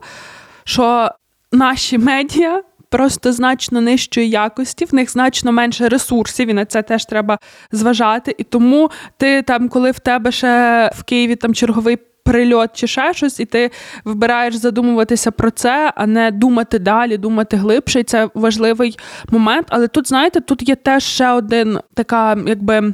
що 0.65 1.11
наші 1.53 1.99
медіа 1.99 2.63
просто 2.93 3.33
значно 3.33 3.81
нижчої 3.81 4.31
якості, 4.31 4.85
в 4.85 4.95
них 4.95 5.11
значно 5.11 5.53
менше 5.53 5.89
ресурсів, 5.89 6.49
і 6.49 6.55
на 6.55 6.65
це 6.65 6.83
теж 6.83 7.05
треба 7.05 7.39
зважати. 7.73 8.35
І 8.39 8.45
тому 8.45 8.91
ти 9.17 9.43
там, 9.43 9.69
коли 9.69 9.91
в 9.91 9.99
тебе 9.99 10.33
ще 10.33 10.91
в 10.95 11.03
Києві 11.03 11.37
там 11.37 11.55
черговий. 11.55 11.99
Прильот 12.25 12.71
чи 12.75 12.87
ще 12.87 13.15
щось, 13.15 13.41
і 13.41 13.45
ти 13.45 13.71
вибираєш 14.05 14.55
задумуватися 14.55 15.31
про 15.31 15.51
це, 15.51 15.93
а 15.97 16.07
не 16.07 16.31
думати 16.31 16.79
далі, 16.79 17.17
думати 17.17 17.57
глибше. 17.57 18.01
І 18.01 18.05
це 18.05 18.29
важливий 18.35 18.99
момент. 19.31 19.67
Але 19.71 19.89
тут, 19.89 20.09
знаєте, 20.09 20.41
тут 20.41 20.69
є 20.69 20.75
теж 20.75 21.05
ще 21.05 21.31
один 21.31 21.79
така, 21.95 22.37
якби 22.47 22.93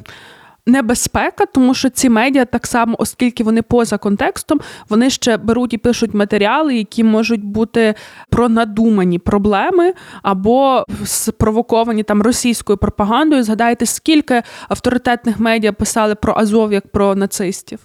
небезпека, 0.68 1.46
тому 1.46 1.74
що 1.74 1.88
ці 1.90 2.08
медіа 2.08 2.44
так 2.44 2.66
само, 2.66 2.96
оскільки 2.98 3.44
вони 3.44 3.62
поза 3.62 3.98
контекстом, 3.98 4.60
вони 4.88 5.10
ще 5.10 5.36
беруть 5.36 5.72
і 5.72 5.78
пишуть 5.78 6.14
матеріали, 6.14 6.76
які 6.76 7.04
можуть 7.04 7.44
бути 7.44 7.94
про 8.30 8.48
надумані 8.48 9.18
проблеми 9.18 9.92
або 10.22 10.84
спровоковані 11.04 12.02
там 12.02 12.22
російською 12.22 12.78
пропагандою. 12.78 13.42
Згадайте, 13.42 13.86
скільки 13.86 14.42
авторитетних 14.68 15.40
медіа 15.40 15.72
писали 15.72 16.14
про 16.14 16.34
Азов 16.36 16.72
як 16.72 16.92
про 16.92 17.14
нацистів. 17.14 17.78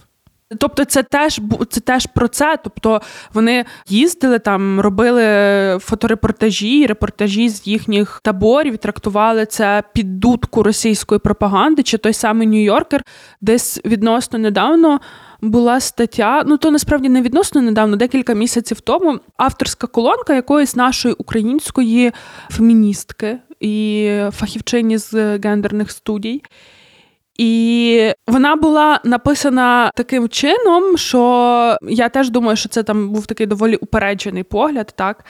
Тобто, 0.58 0.84
це 0.84 1.02
теж 1.02 1.40
це 1.68 1.80
теж 1.80 2.06
про 2.06 2.28
це. 2.28 2.58
Тобто 2.64 3.00
вони 3.34 3.64
їздили 3.88 4.38
там, 4.38 4.80
робили 4.80 5.22
фоторепортажі, 5.78 6.86
репортажі 6.86 7.48
з 7.48 7.66
їхніх 7.66 8.20
таборів, 8.24 8.78
трактували 8.78 9.46
це 9.46 9.82
під 9.94 10.20
дудку 10.20 10.62
російської 10.62 11.18
пропаганди, 11.18 11.82
чи 11.82 11.98
той 11.98 12.12
самий 12.12 12.48
Нью-Йоркер, 12.48 13.00
десь 13.40 13.80
відносно 13.84 14.38
недавно. 14.38 15.00
Була 15.40 15.80
стаття, 15.80 16.42
ну 16.46 16.56
то 16.56 16.70
насправді 16.70 17.08
не 17.08 17.22
відносно 17.22 17.60
недавно, 17.60 17.96
декілька 17.96 18.34
місяців 18.34 18.80
тому, 18.80 19.20
авторська 19.36 19.86
колонка 19.86 20.34
якоїсь 20.34 20.76
нашої 20.76 21.14
української 21.14 22.12
феміністки 22.50 23.38
і 23.60 24.20
фахівчині 24.32 24.98
з 24.98 25.38
гендерних 25.38 25.90
студій. 25.90 26.42
І 27.38 28.12
вона 28.26 28.56
була 28.56 29.00
написана 29.04 29.90
таким 29.94 30.28
чином, 30.28 30.98
що 30.98 31.78
я 31.82 32.08
теж 32.08 32.30
думаю, 32.30 32.56
що 32.56 32.68
це 32.68 32.82
там 32.82 33.10
був 33.10 33.26
такий 33.26 33.46
доволі 33.46 33.76
упереджений 33.76 34.42
погляд, 34.42 34.92
так. 34.96 35.24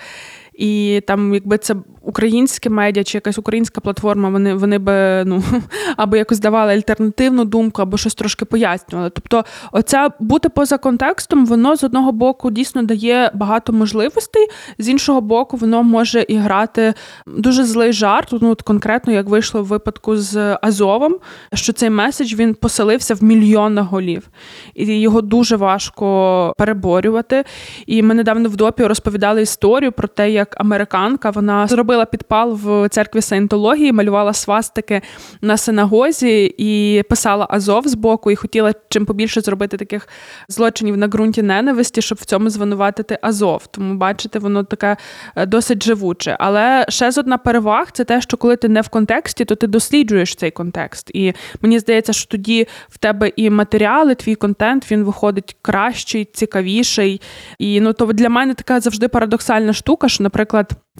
І 0.58 1.02
там, 1.06 1.34
якби 1.34 1.58
це 1.58 1.74
українське 2.02 2.70
медіа 2.70 3.04
чи 3.04 3.16
якась 3.16 3.38
українська 3.38 3.80
платформа, 3.80 4.28
вони 4.28 4.54
вони 4.54 4.78
би 4.78 5.24
ну 5.24 5.42
або 5.96 6.16
якось 6.16 6.38
давали 6.38 6.72
альтернативну 6.72 7.44
думку, 7.44 7.82
або 7.82 7.96
щось 7.96 8.14
трошки 8.14 8.44
пояснювали. 8.44 9.10
Тобто, 9.10 9.44
оця 9.72 10.10
бути 10.20 10.48
поза 10.48 10.78
контекстом, 10.78 11.46
воно 11.46 11.76
з 11.76 11.84
одного 11.84 12.12
боку 12.12 12.50
дійсно 12.50 12.82
дає 12.82 13.30
багато 13.34 13.72
можливостей, 13.72 14.46
з 14.78 14.88
іншого 14.88 15.20
боку, 15.20 15.56
воно 15.56 15.82
може 15.82 16.26
і 16.28 16.36
грати 16.36 16.94
дуже 17.26 17.64
злий 17.64 17.92
жарт. 17.92 18.28
Ну 18.40 18.50
от 18.50 18.62
конкретно 18.62 19.12
як 19.12 19.28
вийшло 19.28 19.62
в 19.62 19.66
випадку 19.66 20.16
з 20.16 20.58
Азовом, 20.62 21.16
що 21.54 21.72
цей 21.72 21.90
меседж 21.90 22.34
він 22.34 22.54
поселився 22.54 23.14
в 23.14 23.22
мільйонах 23.22 23.86
голів, 23.86 24.28
і 24.74 25.00
його 25.00 25.20
дуже 25.20 25.56
важко 25.56 26.54
переборювати. 26.58 27.44
І 27.86 28.02
ми 28.02 28.14
недавно 28.14 28.48
в 28.48 28.56
допі 28.56 28.84
розповідали 28.84 29.42
історію 29.42 29.92
про 29.92 30.08
те, 30.08 30.30
як 30.30 30.43
американка 30.56 31.30
вона 31.30 31.66
зробила 31.66 32.04
підпал 32.04 32.58
в 32.62 32.88
церкві 32.88 33.20
Саєнтології, 33.20 33.92
малювала 33.92 34.32
свастики 34.32 35.02
на 35.40 35.56
синагозі 35.56 36.54
і 36.58 37.02
писала 37.08 37.46
Азов 37.50 37.88
з 37.88 37.94
боку, 37.94 38.30
і 38.30 38.36
хотіла 38.36 38.72
чим 38.88 39.06
побільше 39.06 39.40
зробити 39.40 39.76
таких 39.76 40.08
злочинів 40.48 40.96
на 40.96 41.08
ґрунті 41.08 41.42
ненависті, 41.42 42.02
щоб 42.02 42.18
в 42.20 42.24
цьому 42.24 42.50
звинуватити 42.50 43.18
Азов. 43.22 43.66
Тому, 43.66 43.94
бачите, 43.94 44.38
воно 44.38 44.64
таке 44.64 44.96
е, 45.36 45.46
досить 45.46 45.82
живуче. 45.82 46.36
Але 46.40 46.86
ще 46.88 47.10
з 47.10 47.18
одна 47.18 47.38
переваг 47.38 47.92
це 47.92 48.04
те, 48.04 48.20
що 48.20 48.36
коли 48.36 48.56
ти 48.56 48.68
не 48.68 48.80
в 48.80 48.88
контексті, 48.88 49.44
то 49.44 49.54
ти 49.54 49.66
досліджуєш 49.66 50.34
цей 50.34 50.50
контекст. 50.50 51.10
І 51.14 51.34
мені 51.60 51.78
здається, 51.78 52.12
що 52.12 52.28
тоді 52.28 52.66
в 52.88 52.98
тебе 52.98 53.32
і 53.36 53.50
матеріали, 53.50 54.14
твій 54.14 54.34
контент 54.34 54.90
він 54.90 55.04
виходить 55.04 55.56
кращий, 55.62 56.24
цікавіший. 56.24 57.20
І 57.58 57.80
ну 57.80 57.92
то 57.92 58.06
для 58.06 58.28
мене 58.28 58.54
така 58.54 58.80
завжди 58.80 59.08
парадоксальна 59.08 59.72
штука, 59.72 60.08
що, 60.08 60.22
наприклад, 60.22 60.33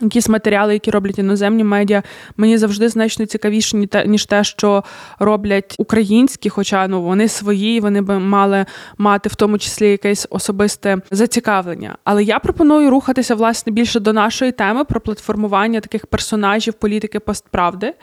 якісь 0.01 0.29
матеріали, 0.29 0.73
які 0.73 0.91
роблять 0.91 1.19
іноземні 1.19 1.65
медіа, 1.65 2.03
мені 2.37 2.59
завжди 2.59 2.89
значно 2.89 3.27
цікавіші, 3.27 3.89
ніж 4.07 4.27
те, 4.27 4.45
що 4.45 4.85
роблять 5.19 5.75
українські, 5.79 6.49
хоча 6.49 6.89
ну 6.89 7.03
вони 7.03 7.29
свої, 7.29 7.81
вони 7.81 8.01
би 8.01 8.19
мали 8.19 8.67
мати 8.99 9.29
в 9.29 9.35
тому 9.35 9.59
числі 9.59 9.91
якесь 9.91 10.27
особисте 10.31 10.99
зацікавлення. 11.11 11.97
Але 12.05 12.25
я 12.25 12.39
пропоную 12.39 12.91
рухатися 12.91 13.35
власне 13.35 13.73
більше 13.73 14.01
до 14.01 14.13
нашої 14.13 14.53
теми 14.53 14.85
про 14.85 15.01
платформування 15.01 15.81
таких 15.81 16.07
персонажів 16.07 16.75
політики 16.75 17.21
постправди, 17.21 17.95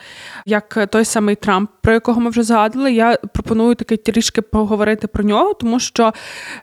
як 0.45 0.87
той 0.91 1.05
самий 1.05 1.35
Трамп, 1.35 1.69
про 1.81 1.93
якого 1.93 2.21
ми 2.21 2.29
вже 2.29 2.43
згадували. 2.43 2.93
Я 2.93 3.17
пропоную 3.33 3.75
таки 3.75 3.97
трішки 3.97 4.41
поговорити 4.41 5.07
про 5.07 5.23
нього, 5.23 5.53
тому 5.53 5.79
що 5.79 6.13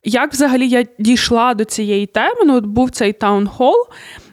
як 0.05 0.33
взагалі 0.33 0.69
я 0.69 0.85
дійшла 0.99 1.55
до 1.55 1.65
цієї 1.65 2.07
теми, 2.07 2.41
ну 2.47 2.57
от 2.57 2.65
був 2.67 2.91
цей 2.91 3.13
таунхол 3.13 3.75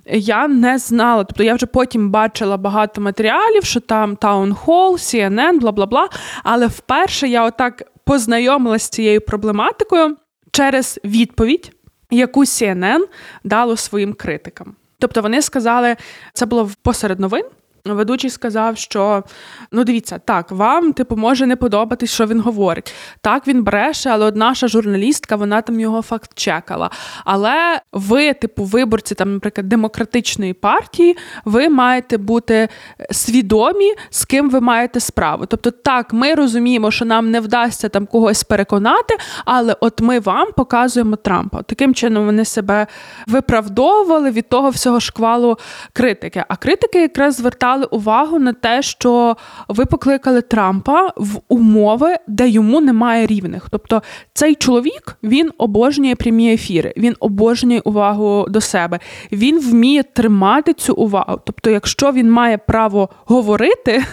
я 0.06 0.48
не 0.48 0.78
знала. 0.78 1.24
Тобто 1.24 1.44
я 1.44 1.56
вже 1.56 1.66
потім 1.66 2.10
бачила 2.10 2.58
багато 2.58 3.02
матеріалів, 3.02 3.64
що 3.64 3.80
там 3.80 4.16
Таунхол, 4.16 4.94
CNN, 4.94 5.60
бла 5.60 5.72
бла 5.72 5.86
бла. 5.86 6.10
Але 6.44 6.68
вперше 6.68 7.28
я 7.28 7.46
отак 7.46 7.84
познайомилася 8.04 8.86
з 8.86 8.90
цією 8.90 9.22
проблематикою 9.22 10.18
через 10.52 11.00
відповідь, 11.04 11.72
яку 12.12 12.42
CNN 12.42 13.00
дало 13.44 13.78
своїм 13.78 14.14
критикам. 14.14 14.76
Тобто 15.00 15.22
вони 15.22 15.42
сказали, 15.42 15.96
це 16.34 16.46
було 16.46 16.70
посеред 16.84 17.20
новин. 17.20 17.46
Ведучий 17.94 18.30
сказав, 18.30 18.78
що 18.78 19.24
ну 19.72 19.84
дивіться, 19.84 20.20
так, 20.26 20.52
вам 20.52 20.94
типу 20.94 21.16
може 21.16 21.46
не 21.46 21.56
подобатись, 21.56 22.14
що 22.14 22.26
він 22.26 22.40
говорить. 22.40 22.94
Так, 23.22 23.48
він 23.48 23.64
бреше, 23.64 24.10
але 24.10 24.26
от 24.26 24.36
наша 24.36 24.68
журналістка, 24.68 25.36
вона 25.36 25.62
там 25.62 25.80
його 25.80 26.02
факт 26.02 26.32
чекала. 26.36 26.90
Але 27.26 27.82
ви, 27.92 28.34
типу, 28.34 28.64
виборці, 28.64 29.16
там, 29.16 29.34
наприклад, 29.34 29.70
демократичної 29.70 30.54
партії, 30.54 31.18
ви 31.46 31.70
маєте 31.70 32.18
бути 32.18 32.70
свідомі, 33.12 33.94
з 34.10 34.26
ким 34.26 34.50
ви 34.50 34.62
маєте 34.62 35.00
справу. 35.00 35.46
Тобто, 35.46 35.72
так, 35.72 36.14
ми 36.14 36.34
розуміємо, 36.34 36.92
що 36.92 37.06
нам 37.06 37.32
не 37.32 37.40
вдасться 37.40 37.90
там 37.90 38.06
когось 38.06 38.44
переконати, 38.44 39.18
але 39.46 39.76
от 39.80 40.02
ми 40.02 40.20
вам 40.20 40.48
показуємо 40.52 41.16
Трампа. 41.16 41.62
Таким 41.62 41.94
чином 41.94 42.26
вони 42.26 42.46
себе 42.46 42.88
виправдовували 43.28 44.32
від 44.32 44.50
того 44.50 44.70
всього 44.70 45.00
шквалу 45.00 45.58
критики. 45.94 46.44
А 46.48 46.56
критики 46.56 47.02
якраз 47.02 47.36
звертали 47.36 47.75
звертали 47.76 47.86
увагу 47.86 48.40
на 48.40 48.54
те, 48.54 48.82
що 48.82 49.38
ви 49.68 49.86
покликали 49.86 50.42
Трампа 50.42 51.14
в 51.18 51.42
умови, 51.50 52.16
де 52.28 52.50
йому 52.50 52.82
немає 52.82 53.28
рівних. 53.28 53.68
Тобто 53.72 54.02
цей 54.34 54.56
чоловік 54.56 55.18
він 55.24 55.52
обожнює 55.58 56.16
прямі 56.16 56.54
ефіри, 56.54 56.94
він 56.98 57.16
обожнює 57.20 57.82
увагу 57.86 58.46
до 58.50 58.62
себе, 58.62 59.00
він 59.32 59.60
вміє 59.60 60.04
тримати 60.04 60.74
цю 60.74 60.94
увагу. 60.94 61.40
Тобто, 61.46 61.70
якщо 61.70 62.12
він 62.12 62.32
має 62.32 62.58
право 62.58 63.10
говорити, 63.26 64.04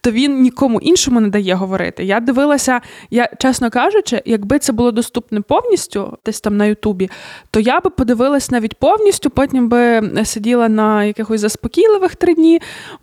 то 0.00 0.10
він 0.10 0.42
нікому 0.42 0.80
іншому 0.80 1.20
не 1.20 1.28
дає 1.28 1.54
говорити. 1.54 2.04
Я 2.04 2.20
дивилася, 2.20 2.80
я 3.10 3.28
чесно 3.38 3.70
кажучи, 3.70 4.22
якби 4.24 4.58
це 4.58 4.72
було 4.72 4.92
доступне 4.92 5.40
повністю, 5.40 6.18
десь 6.26 6.40
там 6.40 6.56
на 6.56 6.66
Ютубі, 6.66 7.10
то 7.50 7.60
я 7.60 7.80
би 7.80 7.90
подивилась 7.90 8.50
навіть 8.50 8.74
повністю, 8.74 9.30
потім 9.30 9.68
би 9.68 10.10
сиділа 10.24 10.68
на 10.68 11.04
якихось 11.04 11.40
заспокійливих 11.40 12.16
три 12.16 12.34
дні 12.34 12.60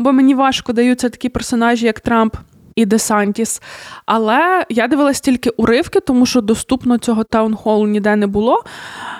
бо 0.08 0.14
мені 0.14 0.36
важко 0.36 0.74
даються 0.74 1.10
такі 1.10 1.30
персонажі, 1.30 1.86
як 1.86 2.00
Трамп. 2.00 2.36
І 2.76 2.86
Десантіс. 2.86 3.62
Але 4.06 4.66
я 4.70 4.88
дивилась 4.88 5.22
тільки 5.22 5.50
уривки, 5.50 6.00
тому 6.00 6.26
що 6.26 6.42
доступно 6.42 6.98
цього 6.98 7.24
таунхолу 7.24 7.88
ніде 7.88 8.16
не 8.16 8.28
було. 8.28 8.64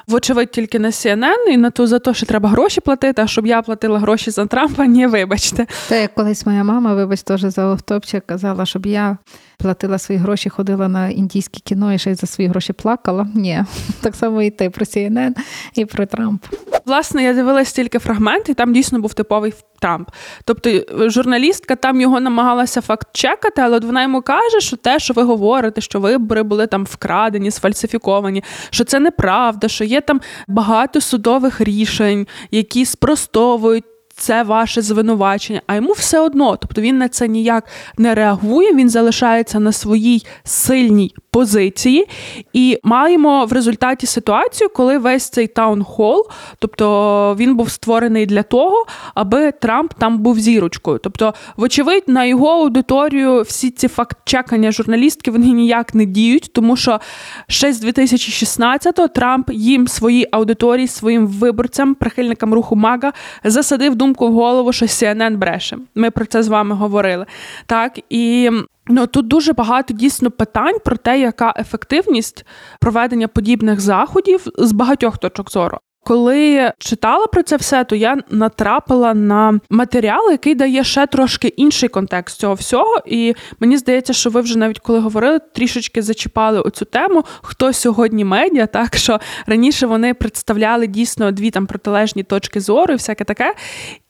Вочевидь, 0.10 0.52
тільки 0.52 0.80
на 0.80 0.90
CNN, 0.90 1.48
і 1.52 1.58
на 1.58 1.70
то 1.70 1.88
за 1.88 2.00
те, 2.00 2.14
що 2.14 2.26
треба 2.26 2.50
гроші 2.50 2.82
платити, 2.82 3.22
а 3.22 3.28
щоб 3.28 3.48
я 3.48 3.62
платила 3.62 4.00
гроші 4.00 4.32
за 4.32 4.46
Трампа, 4.46 4.86
ні, 4.86 5.08
вибачте. 5.08 5.68
Це 5.88 6.02
як 6.02 6.14
колись 6.16 6.46
моя 6.46 6.64
мама, 6.64 6.94
вибач, 6.94 7.24
теж 7.24 7.42
за 7.42 7.62
автопчик, 7.62 8.26
казала, 8.26 8.66
щоб 8.66 8.86
я 8.86 9.18
платила 9.58 9.98
свої 9.98 10.20
гроші, 10.20 10.50
ходила 10.50 10.88
на 10.88 11.10
індійське 11.10 11.60
кіно 11.60 11.94
і 11.94 11.98
ще 11.98 12.12
й 12.12 12.16
за 12.16 12.28
свої 12.28 12.50
гроші 12.50 12.74
плакала. 12.74 13.28
Ні, 13.36 13.64
так 14.02 14.16
само 14.16 14.42
і 14.42 14.50
ти 14.50 14.70
про 14.70 14.86
CNN 14.86 15.34
і 15.76 15.86
про 15.86 16.06
Трамп. 16.06 16.46
Власне, 16.86 17.24
я 17.24 17.34
дивилась 17.34 17.74
тільки 17.74 18.00
фрагмент, 18.00 18.50
і 18.50 18.54
там 18.54 18.74
дійсно 18.74 19.00
був 19.00 19.14
типовий 19.14 19.54
Трамп. 19.80 20.10
Тобто 20.46 20.70
журналістка 21.10 21.76
там 21.76 22.02
його 22.02 22.20
намагалася 22.20 22.82
факт-чекати, 22.82 23.62
але 23.62 23.78
от 23.78 23.84
вона 23.84 24.02
йому 24.02 24.22
каже, 24.22 24.60
що 24.60 24.78
те, 24.78 25.00
що 25.00 25.14
ви 25.14 25.24
говорите, 25.24 25.82
що 25.82 26.00
вибори 26.00 26.44
були 26.44 26.68
там 26.68 26.84
вкрадені, 26.84 27.52
сфальсифіковані, 27.52 28.44
що 28.70 28.84
це 28.84 29.00
неправда, 29.00 29.68
що 29.68 29.84
є 29.84 29.97
там 30.02 30.22
багато 30.48 31.02
судових 31.02 31.62
рішень, 31.62 32.28
які 32.52 32.86
спростовують 32.86 33.84
це 34.18 34.44
ваше 34.44 34.82
звинувачення, 34.82 35.62
а 35.68 35.76
йому 35.76 35.92
все 35.92 36.20
одно. 36.20 36.58
Тобто 36.58 36.82
він 36.82 36.98
на 36.98 37.10
це 37.10 37.28
ніяк 37.28 37.64
не 37.98 38.16
реагує, 38.16 38.74
він 38.74 38.90
залишається 38.90 39.60
на 39.60 39.72
своїй 39.72 40.26
сильній 40.44 41.16
позиції, 41.38 42.08
і 42.54 42.80
маємо 42.84 43.46
в 43.46 43.54
результаті 43.54 44.08
ситуацію, 44.08 44.70
коли 44.70 44.98
весь 44.98 45.30
цей 45.30 45.48
таунхол, 45.48 46.28
тобто 46.60 47.36
він 47.40 47.56
був 47.56 47.70
створений 47.70 48.26
для 48.26 48.44
того, 48.44 48.86
аби 49.16 49.52
Трамп 49.52 49.94
там 49.94 50.18
був 50.18 50.40
зірочкою. 50.40 51.00
Тобто, 51.04 51.34
вочевидь, 51.58 52.04
на 52.08 52.26
його 52.26 52.48
аудиторію 52.48 53.42
всі 53.42 53.70
ці 53.70 53.88
факт-чекання 53.88 54.72
журналістки 54.72 55.32
вони 55.32 55.46
ніяк 55.52 55.96
не 55.96 56.06
діють, 56.06 56.54
тому 56.54 56.76
що 56.76 57.00
ще 57.48 57.74
з 57.74 57.86
2016-го 57.86 59.08
Трамп 59.08 59.50
їм 59.54 59.88
своїй 59.88 60.28
аудиторії, 60.32 60.88
своїм 60.88 61.28
виборцям, 61.28 61.96
прихильникам 61.96 62.54
руху 62.54 62.76
Мага 62.76 63.14
засадив 63.44 63.96
думку 63.96 64.28
в 64.28 64.34
голову, 64.34 64.74
що 64.74 64.86
CNN 64.86 65.38
бреше. 65.38 65.78
Ми 65.96 66.12
про 66.12 66.26
це 66.26 66.44
з 66.44 66.48
вами 66.48 66.76
говорили. 66.76 67.26
Так 67.66 68.00
і 68.10 68.52
Ну 68.90 69.08
тут 69.08 69.28
дуже 69.28 69.54
багато 69.54 69.94
дійсно 69.94 70.32
питань 70.32 70.76
про 70.86 70.98
те, 70.98 71.20
яка 71.20 71.54
ефективність 71.58 72.46
проведення 72.80 73.28
подібних 73.28 73.80
заходів 73.80 74.46
з 74.58 74.72
багатьох 74.72 75.18
точок 75.18 75.52
зору. 75.52 75.78
Коли 76.08 76.72
читала 76.80 77.28
про 77.28 77.44
це 77.44 77.58
все, 77.58 77.84
то 77.84 77.96
я 77.96 78.18
натрапила 78.30 79.14
на 79.14 79.60
матеріал, 79.70 80.32
який 80.32 80.56
дає 80.56 80.84
ще 80.84 81.08
трошки 81.08 81.48
інший 81.48 81.90
контекст 81.90 82.40
цього 82.40 82.54
всього. 82.54 83.02
І 83.06 83.36
мені 83.60 83.78
здається, 83.78 84.14
що 84.14 84.30
ви 84.30 84.42
вже 84.42 84.58
навіть 84.58 84.80
коли 84.80 85.00
говорили, 85.00 85.40
трішечки 85.56 86.02
зачіпали 86.02 86.60
оцю 86.60 86.86
тему, 86.86 87.24
хто 87.42 87.74
сьогодні 87.74 88.26
медіа, 88.26 88.68
так 88.68 88.96
що 88.96 89.20
раніше 89.48 89.88
вони 89.88 90.14
представляли 90.14 90.88
дійсно 90.88 91.32
дві 91.32 91.52
там 91.52 91.66
протилежні 91.66 92.24
точки 92.24 92.60
зору, 92.60 92.94
і 92.94 92.98
всяке 92.98 93.24
таке. 93.24 93.54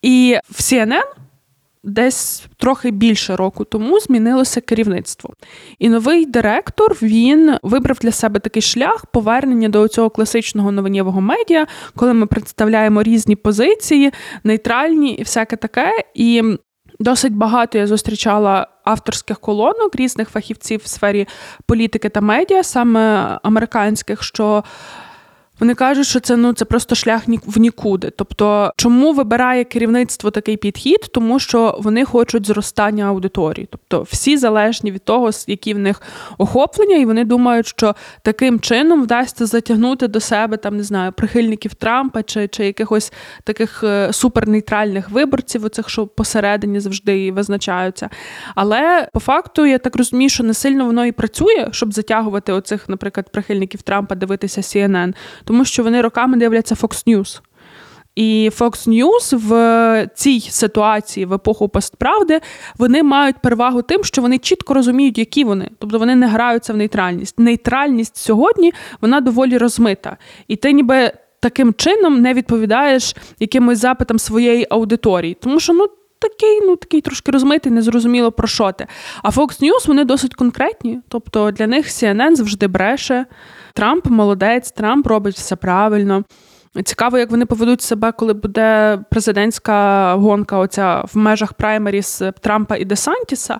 І 0.01 0.37
в 0.49 0.61
CNN 0.61 1.01
десь 1.87 2.45
трохи 2.57 2.91
більше 2.91 3.35
року 3.35 3.63
тому 3.63 3.99
змінилося 3.99 4.61
керівництво. 4.61 5.33
І 5.79 5.89
новий 5.89 6.25
директор 6.25 6.97
він 7.01 7.57
вибрав 7.63 7.97
для 8.01 8.11
себе 8.11 8.39
такий 8.39 8.61
шлях 8.61 9.05
повернення 9.05 9.69
до 9.69 9.87
цього 9.87 10.09
класичного 10.09 10.71
новинєвого 10.71 11.21
медіа, 11.21 11.67
коли 11.95 12.13
ми 12.13 12.25
представляємо 12.25 13.03
різні 13.03 13.35
позиції, 13.35 14.11
нейтральні 14.43 15.11
і 15.11 15.23
всяке 15.23 15.55
таке. 15.55 15.91
І 16.13 16.43
Досить 16.99 17.33
багато 17.33 17.77
я 17.77 17.87
зустрічала 17.87 18.67
авторських 18.83 19.39
колонок 19.39 19.95
різних 19.95 20.29
фахівців 20.29 20.81
в 20.83 20.87
сфері 20.87 21.27
політики 21.65 22.09
та 22.09 22.21
медіа, 22.21 22.63
саме 22.63 23.39
американських, 23.43 24.23
що 24.23 24.63
вони 25.59 25.73
кажуть, 25.73 26.07
що 26.07 26.19
це 26.19 26.35
ну 26.35 26.53
це 26.53 26.65
просто 26.65 26.95
шлях 26.95 27.23
в 27.27 27.59
нікуди. 27.59 28.09
Тобто, 28.15 28.71
чому 28.77 29.13
вибирає 29.13 29.63
керівництво 29.63 30.31
такий 30.31 30.57
підхід? 30.57 30.99
Тому 31.11 31.39
що 31.39 31.77
вони 31.79 32.05
хочуть 32.05 32.47
зростання 32.47 33.05
аудиторії. 33.05 33.67
Тобто 33.71 34.01
всі 34.01 34.37
залежні 34.37 34.91
від 34.91 35.03
того, 35.03 35.29
які 35.47 35.73
в 35.73 35.79
них 35.79 36.01
охоплення, 36.37 36.97
і 36.97 37.05
вони 37.05 37.23
думають, 37.23 37.67
що 37.67 37.95
таким 38.21 38.59
чином 38.59 39.03
вдасться 39.03 39.45
затягнути 39.45 40.07
до 40.07 40.19
себе 40.19 40.57
там, 40.57 40.77
не 40.77 40.83
знаю, 40.83 41.11
прихильників 41.11 41.73
Трампа 41.73 42.23
чи 42.23 42.47
чи 42.47 42.65
якихось 42.65 43.13
таких 43.43 43.83
е, 43.83 44.13
супернейтральних 44.13 45.09
виборців, 45.09 45.65
оцих, 45.65 45.89
що 45.89 46.07
посередині 46.07 46.79
завжди 46.79 47.31
визначаються. 47.31 48.09
Але 48.55 49.09
по 49.13 49.19
факту 49.19 49.65
я 49.65 49.77
так 49.77 49.95
розумію, 49.95 50.29
що 50.29 50.43
не 50.43 50.53
сильно 50.53 50.85
воно 50.85 51.05
і 51.05 51.11
працює, 51.11 51.67
щоб 51.71 51.93
затягувати 51.93 52.53
оцих, 52.53 52.89
наприклад, 52.89 53.31
прихильників 53.31 53.81
Трампа 53.81 54.15
дивитися 54.15 54.61
CNN 54.61 55.13
тому 55.47 55.65
що 55.65 55.83
вони 55.83 56.01
роками 56.01 56.37
дивляться 56.37 56.75
Fox 56.75 57.07
News. 57.07 57.41
І 58.15 58.51
Fox 58.59 58.87
News 58.87 59.37
в 59.37 60.09
цій 60.15 60.39
ситуації 60.39 61.25
в 61.25 61.33
епоху 61.33 61.69
постправди 61.69 62.41
вони 62.77 63.03
мають 63.03 63.37
перевагу 63.37 63.81
тим, 63.81 64.03
що 64.03 64.21
вони 64.21 64.37
чітко 64.37 64.73
розуміють, 64.73 65.17
які 65.17 65.43
вони, 65.43 65.69
тобто 65.79 65.99
вони 65.99 66.15
не 66.15 66.27
граються 66.27 66.73
в 66.73 66.77
нейтральність. 66.77 67.39
Нейтральність 67.39 68.17
сьогодні 68.17 68.73
вона 69.01 69.21
доволі 69.21 69.57
розмита, 69.57 70.17
і 70.47 70.55
ти 70.55 70.71
ніби 70.71 71.11
таким 71.39 71.73
чином 71.73 72.21
не 72.21 72.33
відповідаєш 72.33 73.15
якимось 73.39 73.79
запитам 73.79 74.19
своєї 74.19 74.67
аудиторії, 74.69 75.37
тому 75.41 75.59
що 75.59 75.73
ну. 75.73 75.87
Такий, 76.19 76.61
ну 76.61 76.75
такий 76.75 77.01
трошки 77.01 77.31
розмитий, 77.31 77.71
незрозуміло 77.71 78.31
про 78.31 78.47
що 78.47 78.71
ти. 78.71 78.87
А 79.23 79.29
Fox 79.29 79.61
News, 79.61 79.87
вони 79.87 80.05
досить 80.05 80.33
конкретні. 80.33 80.99
Тобто 81.09 81.51
для 81.51 81.67
них 81.67 81.85
CNN 81.85 82.35
завжди 82.35 82.67
бреше. 82.67 83.25
Трамп 83.77 84.05
молодець, 84.05 84.71
Трамп 84.71 85.07
робить 85.07 85.35
все 85.35 85.55
правильно. 85.55 86.23
Цікаво, 86.83 87.17
як 87.17 87.31
вони 87.31 87.45
поведуть 87.45 87.81
себе, 87.81 88.11
коли 88.11 88.33
буде 88.33 88.99
президентська 89.11 90.13
гонка 90.15 90.57
оця 90.57 91.01
в 91.13 91.17
межах 91.17 91.53
праймеріс 91.53 92.21
Трампа 92.41 92.75
і 92.75 92.85
Десантіса. 92.85 93.59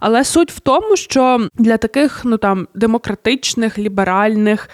Але 0.00 0.24
суть 0.24 0.52
в 0.52 0.60
тому, 0.60 0.96
що 0.96 1.48
для 1.54 1.76
таких 1.76 2.20
ну 2.24 2.36
там 2.36 2.68
демократичних, 2.74 3.78
ліберальних 3.78 4.68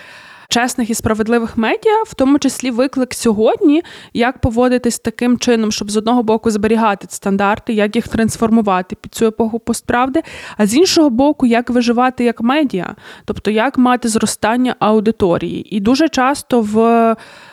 чесних 0.55 0.91
і 0.91 0.95
справедливих 0.95 1.57
медіа, 1.57 2.03
в 2.07 2.15
тому 2.15 2.39
числі 2.39 2.71
виклик 2.71 3.15
сьогодні, 3.15 3.83
як 4.13 4.39
поводитись 4.39 4.99
таким 4.99 5.39
чином, 5.39 5.73
щоб 5.73 5.91
з 5.91 5.97
одного 5.97 6.23
боку 6.23 6.51
зберігати 6.51 7.07
стандарти, 7.11 7.73
як 7.73 7.97
їх 7.97 8.09
трансформувати 8.09 8.97
під 8.97 9.15
цю 9.15 9.27
епоху 9.27 9.59
постправди, 9.59 10.23
а 10.57 10.67
з 10.67 10.75
іншого 10.75 11.11
боку, 11.11 11.47
як 11.47 11.71
виживати 11.71 12.25
як 12.25 12.41
медіа, 12.41 12.95
тобто 13.25 13.51
як 13.51 13.79
мати 13.79 14.09
зростання 14.09 14.77
аудиторії. 14.79 15.77
І 15.77 15.81
дуже 15.81 16.09
часто 16.09 16.61
в 16.61 16.77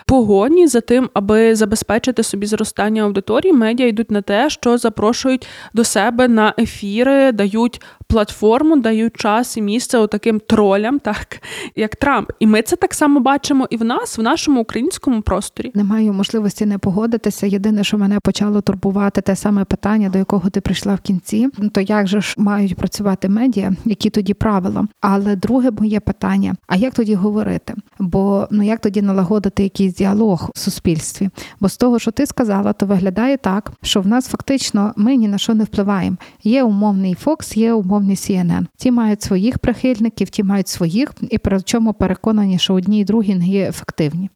погоні 0.06 0.68
за 0.68 0.82
тим, 0.82 1.10
аби 1.14 1.56
забезпечити 1.56 2.24
собі 2.24 2.46
зростання 2.46 3.04
аудиторії, 3.04 3.54
медіа 3.54 3.88
йдуть 3.88 4.12
на 4.12 4.22
те, 4.22 4.50
що 4.50 4.78
запрошують 4.78 5.48
до 5.74 5.84
себе 5.84 6.28
на 6.28 6.54
ефіри, 6.60 7.32
дають 7.32 7.82
платформу, 8.08 8.78
дають 8.78 9.18
час 9.18 9.58
і 9.58 9.62
місце 9.62 9.98
отаким 9.98 10.40
тролям, 10.40 11.00
так 11.00 11.42
як 11.76 11.96
Трамп. 11.96 12.32
І 12.40 12.48
ми 12.48 12.62
це 12.62 12.76
так 12.76 12.94
само 12.94 13.20
бачимо 13.20 13.68
і 13.70 13.78
в 13.78 13.84
нас, 13.84 14.18
в 14.18 14.22
нашому 14.22 14.62
українському 14.62 15.22
просторі. 15.22 15.72
Не 15.76 15.84
маю 15.84 16.14
можливості 16.14 16.66
не 16.66 16.78
погодитися. 16.78 17.48
Єдине, 17.48 17.84
що 17.84 17.98
мене 17.98 18.20
почало 18.20 18.62
турбувати, 18.62 19.22
те 19.22 19.36
саме 19.36 19.66
питання, 19.66 20.10
до 20.10 20.18
якого 20.18 20.50
ти 20.50 20.62
прийшла 20.62 20.96
в 20.96 21.02
кінці. 21.02 21.50
Ну 21.58 21.70
то 21.70 21.82
як 21.82 22.08
же 22.08 22.22
ж 22.22 22.36
мають 22.38 22.76
працювати 22.76 23.30
медіа, 23.30 23.72
які 23.86 24.10
тоді 24.10 24.34
правила? 24.34 24.88
Але 25.02 25.36
друге 25.36 25.72
моє 25.72 26.00
питання: 26.00 26.56
а 26.68 26.76
як 26.76 26.94
тоді 26.94 27.16
говорити? 27.16 27.74
Бо 28.00 28.48
ну 28.52 28.64
як 28.64 28.80
тоді 28.80 29.02
налагодити 29.02 29.64
якийсь 29.64 30.01
діалог 30.02 30.50
в 30.56 30.60
суспільстві? 30.60 31.30
Бо 31.60 31.70
з 31.70 31.78
того, 31.78 32.00
що 32.00 32.12
ти 32.12 32.26
сказала, 32.26 32.74
то 32.74 32.86
виглядає 32.86 33.38
так, 33.38 33.72
що 33.82 34.02
в 34.02 34.08
нас 34.08 34.28
фактично 34.28 34.94
ми 34.96 35.16
ні 35.16 35.28
на 35.28 35.38
що 35.38 35.54
не 35.54 35.64
впливаємо. 35.64 36.18
Є 36.44 36.64
умовний 36.64 37.14
Фокс, 37.14 37.58
є 37.58 37.74
умовний 37.74 38.16
CNN. 38.16 38.66
Ті 38.78 38.92
мають 38.92 39.22
своїх 39.22 39.60
прихильників, 39.60 40.30
ті 40.30 40.44
мають 40.44 40.68
своїх, 40.68 41.14
і 41.30 41.38
при 41.38 41.62
чому 41.62 41.94
переконані, 41.94 42.60
що 42.60 42.74
одні 42.74 43.00
і 43.00 43.04
другі 43.04 43.36
не 43.36 43.48
є 43.48 43.68
ефективні 43.68 44.30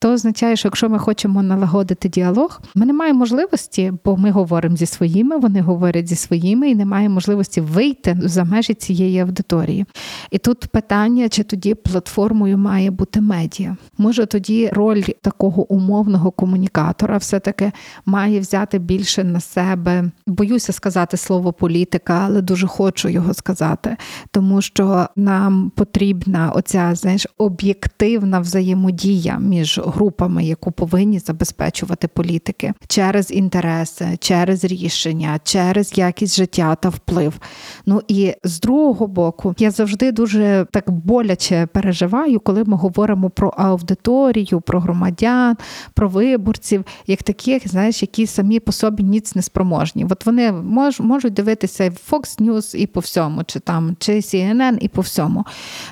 то 0.00 0.12
означає, 0.12 0.56
що 0.56 0.68
якщо 0.68 0.88
ми 0.88 0.98
хочемо 0.98 1.42
налагодити 1.42 2.08
діалог, 2.08 2.60
ми 2.74 2.86
не 2.86 2.92
маємо 2.92 3.18
можливості, 3.18 3.92
бо 4.04 4.16
ми 4.16 4.30
говоримо 4.30 4.76
зі 4.76 4.86
своїми, 4.86 5.38
вони 5.38 5.60
говорять 5.60 6.08
зі 6.08 6.16
своїми, 6.16 6.70
і 6.70 6.74
немає 6.74 7.08
можливості 7.08 7.60
вийти 7.60 8.18
за 8.22 8.44
межі 8.44 8.74
цієї 8.74 9.18
аудиторії. 9.18 9.86
І 10.30 10.38
тут 10.38 10.66
питання, 10.66 11.28
чи 11.28 11.42
тоді 11.42 11.74
платформою 11.74 12.58
має 12.58 12.90
бути 12.90 13.20
медіа. 13.20 13.76
Може 13.98 14.26
тоді 14.26 14.70
роль 14.72 15.02
такого 15.22 15.72
умовного 15.72 16.30
комунікатора 16.30 17.16
все-таки 17.16 17.72
має 18.06 18.40
взяти 18.40 18.78
більше 18.78 19.24
на 19.24 19.40
себе. 19.40 20.10
Боюся 20.26 20.72
сказати 20.72 21.16
слово 21.16 21.52
політика, 21.52 22.22
але 22.26 22.42
дуже 22.42 22.66
хочу 22.66 23.08
його 23.08 23.34
сказати, 23.34 23.96
тому 24.30 24.62
що 24.62 25.06
нам 25.16 25.72
потрібна 25.76 26.52
оця 26.54 26.94
знаєш 26.94 27.26
об'єктивна 27.38 28.40
взаємодія 28.40 29.38
між 29.38 29.80
групами, 29.90 30.44
яку 30.44 30.72
повинні 30.72 31.18
забезпечувати 31.18 32.08
політики 32.08 32.72
через 32.88 33.30
інтереси, 33.30 34.16
через 34.20 34.64
рішення, 34.64 35.40
через 35.44 35.98
якість 35.98 36.36
життя 36.36 36.74
та 36.74 36.88
вплив. 36.88 37.40
Ну 37.86 38.02
і 38.08 38.34
з 38.44 38.60
другого 38.60 39.06
боку, 39.06 39.54
я 39.58 39.70
завжди 39.70 40.12
дуже 40.12 40.66
так 40.70 40.90
боляче 40.90 41.66
переживаю, 41.72 42.40
коли 42.40 42.64
ми 42.64 42.76
говоримо 42.76 43.30
про 43.30 43.48
аудиторію, 43.48 44.60
про 44.60 44.80
громадян, 44.80 45.56
про 45.94 46.08
виборців, 46.08 46.84
як 47.06 47.22
таких, 47.22 47.68
знаєш, 47.68 48.02
які 48.02 48.26
самі 48.26 48.60
по 48.60 48.72
собі 48.72 49.02
ніц 49.02 49.34
не 49.34 49.42
спроможні. 49.42 50.06
От 50.10 50.26
вони 50.26 50.52
мож, 50.52 51.00
можуть 51.00 51.32
дивитися 51.32 51.90
в 51.90 52.12
Fox 52.12 52.40
News 52.40 52.76
і 52.76 52.86
по 52.86 53.00
всьому, 53.00 53.44
чи 53.44 53.60
там 53.60 53.96
чи 53.98 54.12
CNN 54.12 54.78
і 54.80 54.88
по 54.88 55.00
всьому. 55.00 55.44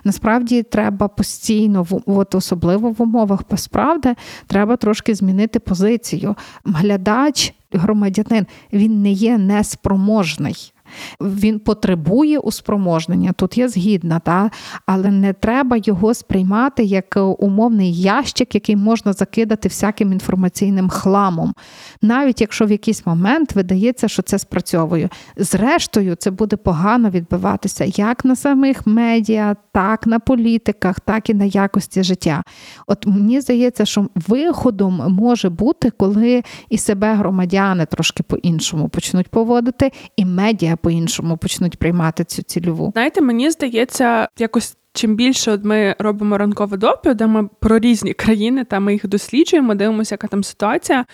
Насправді 0.05 0.63
треба 0.63 1.09
постійно, 1.09 1.87
от 2.07 2.35
особливо 2.35 2.91
в 2.91 3.03
умовах 3.03 3.41
справ 3.57 3.88
правда, 3.89 4.15
треба 4.47 4.77
трошки 4.77 5.15
змінити 5.15 5.59
позицію. 5.59 6.37
Глядач, 6.65 7.55
громадянин, 7.73 8.47
він 8.73 9.03
не 9.03 9.11
є 9.11 9.39
неспроможний. 9.39 10.73
Він 11.21 11.59
потребує 11.59 12.39
успроможнення. 12.39 13.33
Тут 13.33 13.59
я 13.59 13.69
згідна, 13.69 14.19
та? 14.19 14.51
але 14.87 15.11
не 15.11 15.33
треба 15.33 15.77
його 15.85 16.15
сприймати 16.15 16.85
як 16.85 17.19
умовний 17.39 18.01
ящик, 18.01 18.55
який 18.55 18.77
можна 18.77 19.13
закидати 19.13 19.69
всяким 19.69 20.13
інформаційним 20.13 20.89
хламом. 20.89 21.55
Навіть 22.03 22.41
якщо 22.41 22.67
в 22.67 22.71
якийсь 22.71 23.07
момент 23.07 23.55
видається, 23.55 24.09
що 24.09 24.23
це 24.23 24.39
спрацьовує. 24.39 25.09
Зрештою, 25.37 26.15
це 26.15 26.31
буде 26.31 26.57
погано 26.57 27.11
відбиватися 27.11 27.85
як 27.85 28.25
на 28.25 28.37
самих 28.37 28.87
медіа, 28.87 29.57
так 29.73 30.07
на 30.07 30.19
політиках, 30.19 31.01
так 31.01 31.31
і 31.31 31.35
на 31.35 31.45
якості 31.45 32.03
життя. 32.03 32.43
От 32.87 33.07
мені 33.07 33.41
здається, 33.41 33.85
що 33.85 34.07
виходом 34.15 35.03
може 35.09 35.49
бути, 35.49 35.91
коли 35.91 36.43
і 36.69 36.79
себе 36.79 37.15
громадяни 37.15 37.87
трошки 37.87 38.23
по-іншому 38.23 38.89
почнуть 38.89 39.29
поводити, 39.29 39.93
і 40.17 40.25
медіа 40.25 40.77
по-іншому 40.79 41.37
почнуть 41.37 41.79
приймати 41.79 42.25
цю 42.25 42.43
цільову. 42.43 42.91
Знаєте, 42.93 43.21
мені 43.21 43.51
здається, 43.51 44.29
якось. 44.39 44.75
Чим 44.93 45.17
більше 45.17 45.53
от 45.53 45.65
ми 45.65 45.97
робимо 45.99 46.39
ранкове 46.39 46.77
допіо, 46.77 47.15
де 47.15 47.27
ми 47.27 47.49
про 47.61 47.79
різні 47.79 48.15
країни, 48.15 48.65
та 48.65 48.81
ми 48.81 48.93
їх 48.93 49.07
досліджуємо, 49.07 49.75
дивимося, 49.75 50.15
яка 50.15 50.27
там 50.27 50.45
ситуація. 50.45 51.05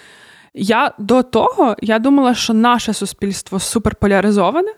Я 0.55 0.93
до 0.99 1.23
того 1.23 1.77
я 1.83 1.99
думала, 1.99 2.35
що 2.35 2.55
наше 2.55 2.93
суспільство 2.93 3.59
суперполяризоване. 3.59 4.73